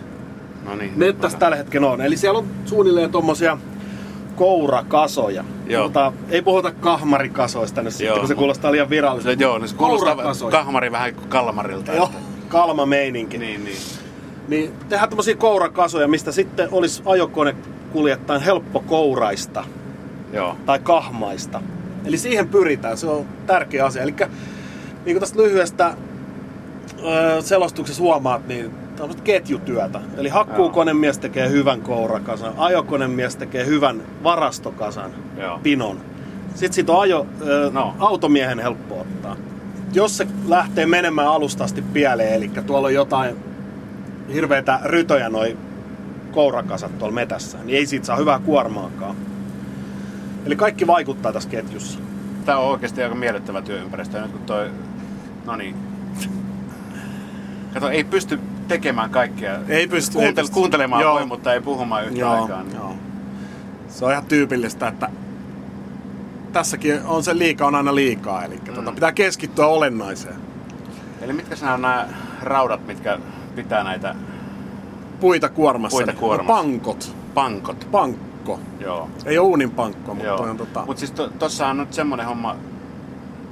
No 0.66 0.76
niin. 0.76 0.92
Mettässä 0.96 1.38
tällä 1.38 1.56
hetkellä 1.56 1.90
on. 1.90 2.00
Eli 2.00 2.16
siellä 2.16 2.38
on 2.38 2.46
suunnilleen 2.64 3.10
tommosia 3.10 3.58
kourakasoja. 4.36 5.44
Joo. 5.66 5.82
Puhutaan, 5.82 6.12
ei 6.30 6.42
puhuta 6.42 6.70
kahmarikasoista 6.70 7.82
nyt 7.82 7.94
sitten, 7.94 8.18
kun 8.18 8.28
se 8.28 8.34
kuulostaa 8.34 8.72
liian 8.72 8.86
Se, 8.86 8.90
viralliselta. 8.90 9.42
joo, 9.42 9.58
niin 9.58 9.68
se 9.68 9.76
kuulostaa 9.76 10.50
kahmari 10.50 10.92
vähän 10.92 11.14
kalmarilta. 11.28 11.92
Joo, 11.92 12.04
että- 12.06 12.18
kalma 12.48 12.86
meininki. 12.86 13.38
Niin, 13.38 13.64
niin. 13.64 13.76
Niin 14.48 14.72
tehdään 14.88 15.08
tämmöisiä 15.08 15.34
kourakasoja, 15.36 16.08
mistä 16.08 16.32
sitten 16.32 16.68
olisi 16.72 17.02
ajokone 17.06 17.56
kuljettaen 17.92 18.40
helppo 18.40 18.80
kouraista 18.80 19.64
Joo. 20.32 20.56
tai 20.66 20.78
kahmaista. 20.78 21.60
Eli 22.04 22.18
siihen 22.18 22.48
pyritään, 22.48 22.96
se 22.96 23.06
on 23.06 23.26
tärkeä 23.46 23.84
asia. 23.84 24.02
Eli 24.02 24.14
niin 25.04 25.14
kuin 25.14 25.20
tästä 25.20 25.42
lyhyestä 25.42 25.94
ö, 27.04 27.42
selostuksessa 27.42 28.02
huomaat, 28.02 28.48
niin 28.48 28.70
tämmöistä 28.96 29.22
ketjutyötä. 29.22 30.00
Eli 30.16 30.28
hakkuukonemies 30.28 31.18
tekee 31.18 31.50
hyvän 31.50 31.80
kourakasan, 31.80 32.52
ajokonemies 32.56 33.36
tekee 33.36 33.66
hyvän 33.66 34.02
varastokasan, 34.22 35.10
Joo. 35.40 35.58
pinon. 35.62 36.00
Sitten 36.54 36.72
siitä 36.72 36.92
on 36.92 37.00
ajo, 37.00 37.26
ö, 37.46 37.70
No. 37.72 37.94
automiehen 37.98 38.58
helppo 38.58 39.00
ottaa. 39.00 39.36
Jos 39.92 40.16
se 40.16 40.26
lähtee 40.48 40.86
menemään 40.86 41.28
alusta 41.28 41.64
asti 41.64 41.82
pieleen, 41.82 42.34
eli 42.34 42.50
tuolla 42.66 42.86
on 42.86 42.94
jotain 42.94 43.36
hirveitä 44.32 44.80
rytöjä 44.84 45.28
noi 45.28 45.56
kourakasat 46.32 46.98
tuolla 46.98 47.14
metässä, 47.14 47.58
niin 47.64 47.78
ei 47.78 47.86
siitä 47.86 48.06
saa 48.06 48.16
hyvää 48.16 48.38
kuormaakaan. 48.38 49.16
Eli 50.46 50.56
kaikki 50.56 50.86
vaikuttaa 50.86 51.32
tässä 51.32 51.48
ketjussa. 51.48 51.98
Tää 52.44 52.58
on 52.58 52.70
oikeasti 52.70 53.02
aika 53.02 53.14
miellyttävä 53.14 53.62
työympäristö. 53.62 54.20
Nyt 54.22 54.30
kun 54.30 54.40
toi... 54.40 54.70
No 55.46 55.56
niin. 55.56 55.74
Kato, 57.74 57.88
ei 57.90 58.04
pysty 58.04 58.38
tekemään 58.68 59.10
kaikkea. 59.10 59.58
Ei 59.68 59.86
pysty, 59.86 60.18
ei 60.18 60.24
Kuuntel- 60.24 60.34
pysty. 60.42 60.54
Kuuntelemaan 60.54 61.02
Joo. 61.02 61.14
voi, 61.14 61.26
mutta 61.26 61.54
ei 61.54 61.60
puhumaan 61.60 62.04
yhtä 62.06 62.18
Joo, 62.18 62.42
aikaa. 62.42 62.62
niin- 62.62 62.74
joo. 62.76 62.92
Se 63.88 64.04
on 64.04 64.10
ihan 64.10 64.24
tyypillistä, 64.24 64.88
että 64.88 65.08
tässäkin 66.52 67.00
on 67.04 67.22
se 67.24 67.38
liika 67.38 67.66
on 67.66 67.74
aina 67.74 67.94
liikaa, 67.94 68.44
eli 68.44 68.60
mm. 68.68 68.74
tota, 68.74 68.92
pitää 68.92 69.12
keskittyä 69.12 69.66
olennaiseen. 69.66 70.34
Eli 71.22 71.32
mitkä 71.32 71.56
nämä 71.60 71.74
on 71.74 71.82
nämä 71.82 72.08
raudat, 72.42 72.86
mitkä 72.86 73.18
pitää 73.56 73.84
näitä 73.84 74.14
Puita 75.20 75.48
kuormassa. 75.48 75.96
Puita 75.96 76.12
niin- 76.12 76.20
kuormassa. 76.20 76.62
No, 76.62 76.68
pankot. 76.68 77.14
pankot? 77.34 77.88
Pankko. 77.92 78.60
Joo. 78.80 79.10
Ei 79.24 79.38
ole 79.38 79.48
uunin 79.48 79.70
pankko, 79.70 80.14
mutta 80.14 80.26
Joo. 80.28 80.42
on 80.42 80.56
tota... 80.56 80.82
Mutta 80.86 81.00
siis 81.00 81.10
to, 81.12 81.28
tossahan 81.38 81.70
on 81.80 81.86
nyt 81.86 81.92
semmonen 81.92 82.26
homma, 82.26 82.56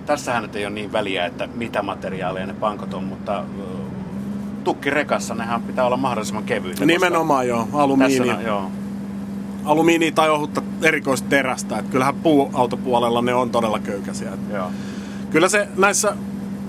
tässähän 0.07 0.43
nyt 0.43 0.57
ei 0.57 0.67
ole 0.67 0.75
niin 0.75 0.93
väliä, 0.93 1.27
että 1.27 1.49
mitä 1.55 1.83
materiaalia 1.83 2.47
ne 2.47 2.55
pankot 2.55 2.95
on, 2.95 3.05
mutta 3.05 3.45
tukkirekassa 4.65 5.35
nehän 5.35 5.63
pitää 5.63 5.87
olla 5.87 5.97
mahdollisimman 5.97 6.45
kevyitä. 6.45 6.87
Nimenomaan 6.87 7.49
joo, 7.49 7.69
alumiini. 7.73 8.29
Tässä 8.29 8.43
joo. 8.43 8.71
alumiini 9.65 10.13
tai 10.13 10.31
ohutta 10.31 10.63
erikoista 10.83 11.29
terästä. 11.29 11.79
Et 11.79 11.89
kyllähän 11.89 12.15
puuautopuolella 12.15 13.23
ne 13.23 13.35
on 13.35 13.51
todella 13.51 13.79
köykäisiä. 13.79 14.33
Joo. 14.53 14.71
Kyllä 15.31 15.49
se 15.49 15.69
näissä 15.77 16.17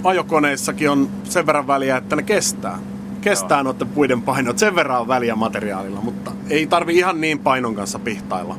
ajokoneissakin 0.04 0.90
on 0.90 1.10
sen 1.24 1.46
verran 1.46 1.68
väliä, 1.68 1.98
että 1.98 2.16
ne 2.16 2.24
kestää. 2.24 2.80
Kestää 3.22 3.64
noiden 3.64 3.88
puiden 3.88 4.22
painot. 4.22 4.58
Sen 4.58 4.76
verran 4.76 5.02
on 5.02 5.08
väliä 5.08 5.36
materiaalilla, 5.36 6.02
mutta 6.02 6.32
ei 6.50 6.68
tarvi 6.68 6.98
ihan 6.98 7.22
niin 7.22 7.40
painon 7.40 7.76
kanssa 7.76 8.00
pihtailla. 8.00 8.58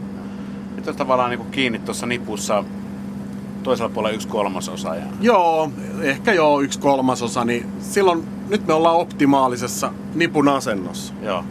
Nyt 0.77 0.89
on 0.89 0.97
tavallaan 0.97 1.31
niin 1.31 1.51
kiinni 1.51 1.79
tuossa 1.79 2.07
nipussa 2.07 2.65
toisella 3.63 3.89
puolella 3.89 4.15
yksi 4.15 4.29
kolmasosa. 4.29 4.95
Ja... 4.95 5.03
Joo, 5.21 5.71
ehkä 6.01 6.33
joo 6.33 6.61
yksi 6.61 6.81
kolmasosa, 6.81 7.45
niin 7.45 7.67
silloin 7.81 8.25
nyt 8.49 8.67
me 8.67 8.75
ollaan 8.75 8.97
optimaalisessa 8.97 9.93
nipun 10.15 10.49
asennossa. 10.49 11.15
Joo. 11.23 11.45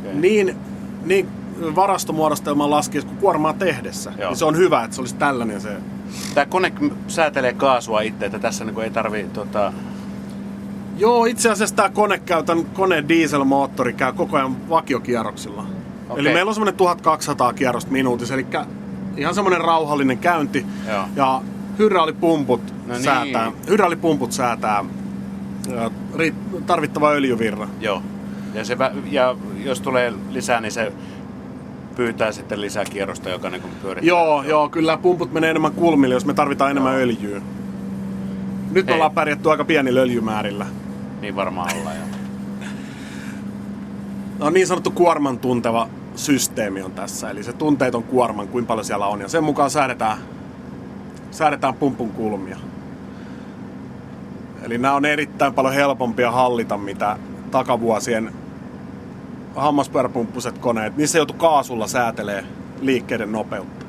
Okay. 0.00 0.14
Niin, 0.14 0.56
niin 1.04 1.28
varastomuodostelman 1.76 2.70
laskiessa 2.70 3.08
kuin 3.08 3.18
kuormaa 3.18 3.52
tehdessä. 3.52 4.12
Joo. 4.18 4.30
Niin 4.30 4.38
se 4.38 4.44
on 4.44 4.56
hyvä, 4.56 4.84
että 4.84 4.94
se 4.94 5.00
olisi 5.02 5.14
tällainen 5.14 5.60
se. 5.60 5.76
Tämä 6.34 6.46
kone 6.46 6.72
säätelee 7.08 7.52
kaasua 7.52 8.00
itse, 8.00 8.26
että 8.26 8.38
tässä 8.38 8.64
niin 8.64 8.80
ei 8.80 8.90
tarvi 8.90 9.26
tota... 9.32 9.72
Joo, 10.98 11.24
itse 11.24 11.50
asiassa 11.50 11.76
tämä 11.76 11.88
kone 11.88 12.18
käy, 12.18 12.42
tämän 12.42 12.64
koneen 12.64 13.08
dieselmoottori 13.08 13.92
käy 13.92 14.12
koko 14.12 14.36
ajan 14.36 14.68
vakiokierroksilla. 14.68 15.66
Okei. 16.08 16.20
Eli 16.20 16.34
meillä 16.34 16.48
on 16.48 16.54
semmoinen 16.54 16.76
1200 16.76 17.52
kierrosta 17.52 17.90
minuutissa, 17.90 18.34
eli 18.34 18.46
ihan 19.16 19.34
semmoinen 19.34 19.60
rauhallinen 19.60 20.18
käynti. 20.18 20.66
Joo. 20.88 21.04
Ja 21.16 21.42
hydraulipumput 21.78 22.74
No 22.86 22.94
niin. 22.94 23.04
säätää, 23.04 23.52
hydraulipumput 23.68 24.32
säätää 24.32 24.84
tarvittava 26.66 27.10
öljyvirra. 27.10 27.68
Joo. 27.80 28.02
Ja, 28.54 28.64
se, 28.64 28.76
ja 29.10 29.36
jos 29.64 29.80
tulee 29.80 30.12
lisää, 30.30 30.60
niin 30.60 30.72
se 30.72 30.92
pyytää 31.96 32.32
sitten 32.32 32.60
lisää 32.60 32.84
kierrosta, 32.84 33.30
joka 33.30 33.50
niin 33.50 33.62
pyörittää. 33.82 34.08
Joo, 34.08 34.42
joo, 34.42 34.68
kyllä 34.68 34.96
pumput 34.96 35.32
menee 35.32 35.50
enemmän 35.50 35.72
kulmille, 35.72 36.14
jos 36.14 36.26
me 36.26 36.34
tarvitaan 36.34 36.70
enemmän 36.70 36.92
Joo. 36.92 37.02
öljyä. 37.02 37.42
Nyt 38.70 38.86
Hei. 38.86 38.94
ollaan 38.94 39.12
pärjätty 39.12 39.50
aika 39.50 39.64
pienillä 39.64 40.00
öljymäärillä. 40.00 40.66
Niin 41.20 41.36
varmaan 41.36 41.76
ollaan. 41.76 41.96
Joo. 41.96 42.06
No 44.38 44.50
niin 44.50 44.66
sanottu 44.66 44.90
kuorman 44.90 45.38
tunteva 45.38 45.88
systeemi 46.16 46.82
on 46.82 46.92
tässä. 46.92 47.30
Eli 47.30 47.42
se 47.42 47.52
tuntee 47.52 47.90
ton 47.90 48.02
kuorman, 48.02 48.48
kuinka 48.48 48.68
paljon 48.68 48.84
siellä 48.84 49.06
on. 49.06 49.20
Ja 49.20 49.28
sen 49.28 49.44
mukaan 49.44 49.70
säädetään, 49.70 50.18
säädetään 51.30 51.74
pumpun 51.74 52.10
kulmia. 52.10 52.56
Eli 54.62 54.78
nämä 54.78 54.94
on 54.94 55.04
erittäin 55.04 55.54
paljon 55.54 55.74
helpompia 55.74 56.30
hallita, 56.30 56.76
mitä 56.76 57.16
takavuosien 57.50 58.32
hammaspyöräpumppuset 59.56 60.58
koneet. 60.58 60.96
Niissä 60.96 61.18
joutuu 61.18 61.36
kaasulla 61.36 61.86
säätelee 61.86 62.44
liikkeiden 62.80 63.32
nopeutta. 63.32 63.86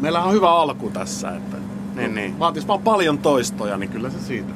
Meillä 0.00 0.22
on 0.22 0.32
hyvä 0.32 0.50
alku 0.50 0.90
tässä. 0.90 1.30
Että 1.30 1.56
Niin, 1.96 2.14
niin. 2.14 2.38
Vaatis 2.38 2.68
vaan 2.68 2.82
paljon 2.82 3.18
toistoja, 3.18 3.76
niin 3.76 3.90
kyllä 3.90 4.10
se 4.10 4.18
siitä. 4.18 4.52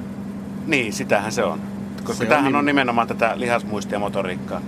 Niin, 0.66 0.92
sitähän 0.92 1.32
se 1.32 1.44
on. 1.44 1.58
Koska 1.96 2.14
Se 2.14 2.22
on 2.22 2.28
tämähän 2.28 2.54
on, 2.56 2.64
niin- 2.64 2.66
nimenomaan 2.66 3.08
tätä 3.08 3.32
lihasmuistia 3.36 3.98
motoriikkaa. 3.98 4.60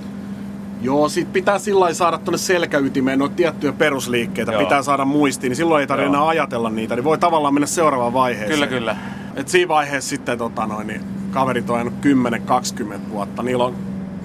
Joo, 0.82 1.08
sit 1.08 1.32
pitää 1.32 1.58
sillä 1.58 1.94
saada 1.94 2.18
tuonne 2.18 2.38
selkäytimeen 2.38 3.18
noita 3.18 3.34
tiettyjä 3.34 3.72
perusliikkeitä, 3.72 4.52
Joo. 4.52 4.62
Pitää 4.62 4.82
saada 4.82 5.04
muistiin, 5.04 5.50
niin 5.50 5.56
silloin 5.56 5.80
ei 5.80 5.86
tarvitse 5.86 6.08
enää 6.08 6.28
ajatella 6.28 6.70
niitä, 6.70 6.94
niin 6.94 7.04
voi 7.04 7.18
tavallaan 7.18 7.54
mennä 7.54 7.66
seuraavaan 7.66 8.12
vaiheeseen. 8.12 8.50
Kyllä, 8.50 8.66
kyllä. 8.66 8.96
Et 9.36 9.48
siinä 9.48 9.68
vaiheessa 9.68 10.10
sitten 10.10 10.38
tota 10.38 10.66
noin, 10.66 10.86
niin 10.86 11.00
kaverit 11.30 11.70
on 11.70 11.76
ajanut 11.76 11.94
10-20 12.86 13.10
vuotta, 13.10 13.42
niillä 13.42 13.64
on 13.64 13.74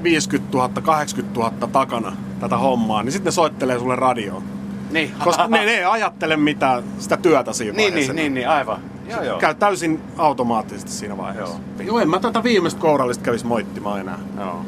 50 0.04 0.58
000, 0.58 0.70
80 0.82 1.40
000 1.40 1.68
takana 1.72 2.18
tätä 2.40 2.58
hommaa, 2.58 3.04
niin 3.04 3.12
sitten 3.12 3.26
ne 3.26 3.32
soittelee 3.32 3.80
sulle 3.80 3.96
radioon. 3.96 4.44
Niin, 4.92 5.12
Koska 5.24 5.48
ne, 5.48 5.66
ne 5.66 5.72
ei 5.72 5.84
ajattele 5.84 6.38
mitään 6.38 6.84
sitä 7.00 7.18
työtä 7.18 7.54
siinä 7.54 7.78
niin, 7.78 7.92
vaiheessa. 7.92 8.14
niin, 8.14 8.24
niin, 8.24 8.34
niin, 8.34 8.50
aivan. 8.50 8.80
Joo, 9.08 9.24
joo. 9.24 9.40
Käy 9.40 9.56
täysin 9.56 10.02
automaattisesti 10.18 10.92
siinä 10.92 11.18
vaiheessa. 11.18 11.60
Joo. 11.78 11.88
Joo, 11.88 12.00
en 12.00 12.10
mä 12.10 12.20
tätä 12.20 12.44
viimeistä 12.44 12.82
kourallista 12.82 13.24
kävis 13.24 13.44
moittimaan 13.44 14.00
enää. 14.00 14.20
Joo. 14.40 14.66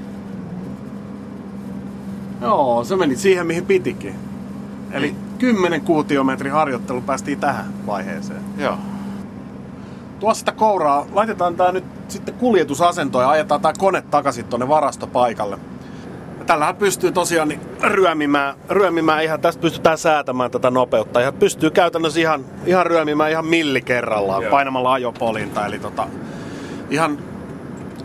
Joo, 2.42 2.84
se 2.84 2.96
meni 2.96 3.16
siihen 3.16 3.48
mihin 3.48 3.66
pitikin. 3.66 4.16
Eli 4.92 5.16
10 5.40 5.82
kuutiometrin 5.82 6.52
harjoittelu 6.52 7.02
päästiin 7.02 7.40
tähän 7.40 7.66
vaiheeseen. 7.86 8.42
Joo. 8.58 8.78
Tuossa 10.24 10.40
sitä 10.40 10.52
kouraa, 10.52 11.06
laitetaan 11.14 11.56
tää 11.56 11.72
nyt 11.72 11.84
sitten 12.08 12.34
kuljetusasentoon 12.34 13.24
ja 13.24 13.30
ajetaan 13.30 13.62
tää 13.62 13.74
kone 13.78 14.02
takaisin 14.02 14.46
tonne 14.46 14.68
varastopaikalle. 14.68 15.58
Tällähän 16.46 16.76
pystyy 16.76 17.12
tosiaan 17.12 17.48
niin 17.48 17.60
ryömimään, 17.82 18.56
ryömimään 18.70 19.24
ihan, 19.24 19.42
tästä 19.42 19.62
pystytään 19.62 19.98
säätämään 19.98 20.52
tätä 20.52 20.72
nopeutta. 20.72 21.22
Ja 21.22 21.32
pystyy 21.32 21.72
käytännössä 21.72 22.20
ihan, 22.20 22.46
ihan 22.66 22.86
ryömimään 22.86 23.32
ihan 23.32 23.46
milli 23.46 23.82
kerrallaan 23.82 24.44
Joo. 24.44 24.52
painamalla 24.52 24.94
ajopolinta. 24.94 25.66
Eli 25.66 25.80
tota, 25.80 26.08
ihan 26.90 27.18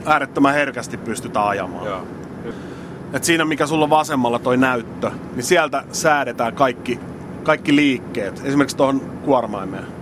äärettömän 0.07 0.55
herkästi 0.55 0.97
pystytään 0.97 1.49
ajamaan. 1.49 1.87
Joo. 1.87 2.03
Et 3.13 3.25
siinä 3.25 3.45
mikä 3.45 3.67
sulla 3.67 3.85
on 3.85 3.91
vasemmalla 3.91 4.39
toi 4.39 4.57
näyttö, 4.57 5.11
niin 5.35 5.45
sieltä 5.45 5.85
säädetään 5.93 6.55
kaikki, 6.55 7.01
kaikki 7.43 7.77
liikkeet, 7.77 8.43
esimerkiksi 8.45 8.77
tuohon 8.77 9.01
kuormaimeen. 9.01 9.98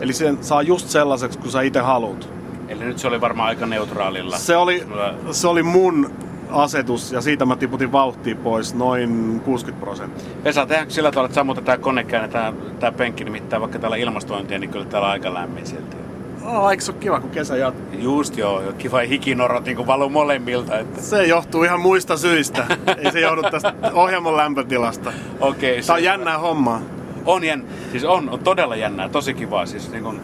Eli 0.00 0.12
sen 0.12 0.38
saa 0.40 0.62
just 0.62 0.88
sellaiseksi, 0.88 1.38
kun 1.38 1.50
sä 1.50 1.62
itse 1.62 1.80
haluat. 1.80 2.28
Eli 2.68 2.84
nyt 2.84 2.98
se 2.98 3.08
oli 3.08 3.20
varmaan 3.20 3.48
aika 3.48 3.66
neutraalilla. 3.66 4.36
Se 4.38 4.56
oli, 4.56 4.86
se 5.30 5.48
oli 5.48 5.62
mun 5.62 6.10
asetus 6.50 7.12
ja 7.12 7.20
siitä 7.20 7.46
mä 7.46 7.56
tiputin 7.56 7.92
vauhtia 7.92 8.34
pois 8.34 8.74
noin 8.74 9.40
60 9.44 9.84
prosenttia. 9.84 10.28
Vesa, 10.44 10.66
tehdäänkö 10.66 10.92
sillä 10.94 11.10
tavalla, 11.10 11.26
että 11.26 11.34
sammuta 11.34 11.60
tämä 11.60 11.78
kone, 11.78 12.04
käännetään 12.04 12.54
tämä 12.80 12.92
penkki, 12.92 13.24
nimittäin 13.24 13.60
vaikka 13.62 13.78
täällä 13.78 13.96
ilmastointia, 13.96 14.58
niin 14.58 14.70
kyllä 14.70 14.84
täällä 14.84 15.06
on 15.06 15.12
aika 15.12 15.34
lämmin 15.34 15.66
silti. 15.66 15.96
Oh, 16.44 16.70
eikö 16.70 16.82
se 16.82 16.92
ole 16.92 16.98
kiva, 17.00 17.20
kun 17.20 17.30
kesä 17.30 17.56
jatkuu? 17.56 18.00
Just 18.00 18.36
joo, 18.38 18.62
kiva 18.78 18.98
hikinorot 18.98 19.64
niin 19.64 19.76
kuin 19.76 19.86
valuu 19.86 20.08
molemmilta. 20.08 20.78
Että... 20.78 21.02
Se 21.02 21.26
johtuu 21.26 21.64
ihan 21.64 21.80
muista 21.80 22.16
syistä. 22.16 22.66
Ei 23.04 23.12
se 23.12 23.20
johdu 23.20 23.42
tästä 23.42 23.74
ohjelman 23.92 24.36
lämpötilasta. 24.36 25.12
Okei, 25.40 25.82
Tää 25.82 25.94
on 25.94 26.00
se- 26.00 26.04
jännää 26.06 26.38
hommaa. 26.38 26.80
On, 27.26 27.44
jän... 27.44 27.66
siis 27.90 28.04
on, 28.04 28.28
on 28.28 28.40
todella 28.44 28.76
jännää, 28.76 29.08
tosi 29.08 29.34
kivaa. 29.34 29.66
Siis 29.66 29.90
niin 29.90 30.04
kun... 30.04 30.20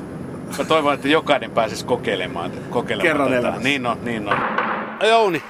Mä 0.59 0.65
toivon, 0.65 0.95
että 0.95 1.09
jokainen 1.09 1.51
pääsisi 1.51 1.85
kokeilemaan, 1.85 2.53
kokeilemaan 2.71 3.09
Kerran 3.09 3.29
tätä. 3.29 3.39
elämässä. 3.39 3.63
Niin 3.63 3.87
on, 3.87 4.05
niin 4.05 4.29
on. 4.29 4.39
Jouni, 5.09 5.43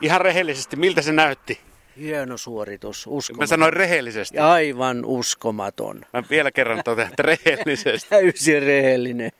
ihan 0.00 0.20
rehellisesti, 0.20 0.76
miltä 0.76 1.02
se 1.02 1.12
näytti? 1.12 1.60
Hieno 1.98 2.36
suoritus, 2.36 3.06
Mä 3.06 3.12
uskomaton. 3.12 3.48
sanoin 3.48 3.72
rehellisesti. 3.72 4.38
Aivan 4.38 5.04
uskomaton. 5.04 6.00
Mä 6.12 6.22
vielä 6.30 6.50
kerran 6.50 6.80
totean, 6.84 7.08
että 7.08 7.22
rehellisesti. 7.22 8.08
Täysin 8.10 8.62
rehellinen. 8.62 9.30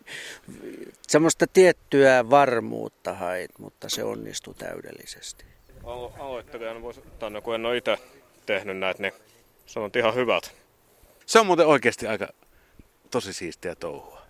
Semmoista 1.09 1.47
tiettyä 1.53 2.31
varmuutta 2.31 3.15
hait, 3.15 3.51
mutta 3.59 3.89
se 3.89 4.05
onnistui 4.05 4.55
täydellisesti. 4.55 5.45
Alo- 5.85 6.13
aloittelijana 6.19 6.83
voisi 6.83 7.01
ottaa, 7.01 7.31
no 7.31 7.43
kun 7.43 7.55
en 7.55 7.67
ole 7.67 7.77
itse 7.77 7.99
tehnyt 8.47 8.79
näitä, 8.79 9.03
niin 9.03 9.13
sanot 9.67 9.97
ihan 9.97 10.15
hyvät. 10.15 10.55
Se 11.29 11.39
on 11.39 11.47
muuten 11.47 11.67
oikeasti 11.67 12.07
aika 12.07 12.29
tosi 13.11 13.33
siistiä 13.33 13.75
touhua. 13.75 14.18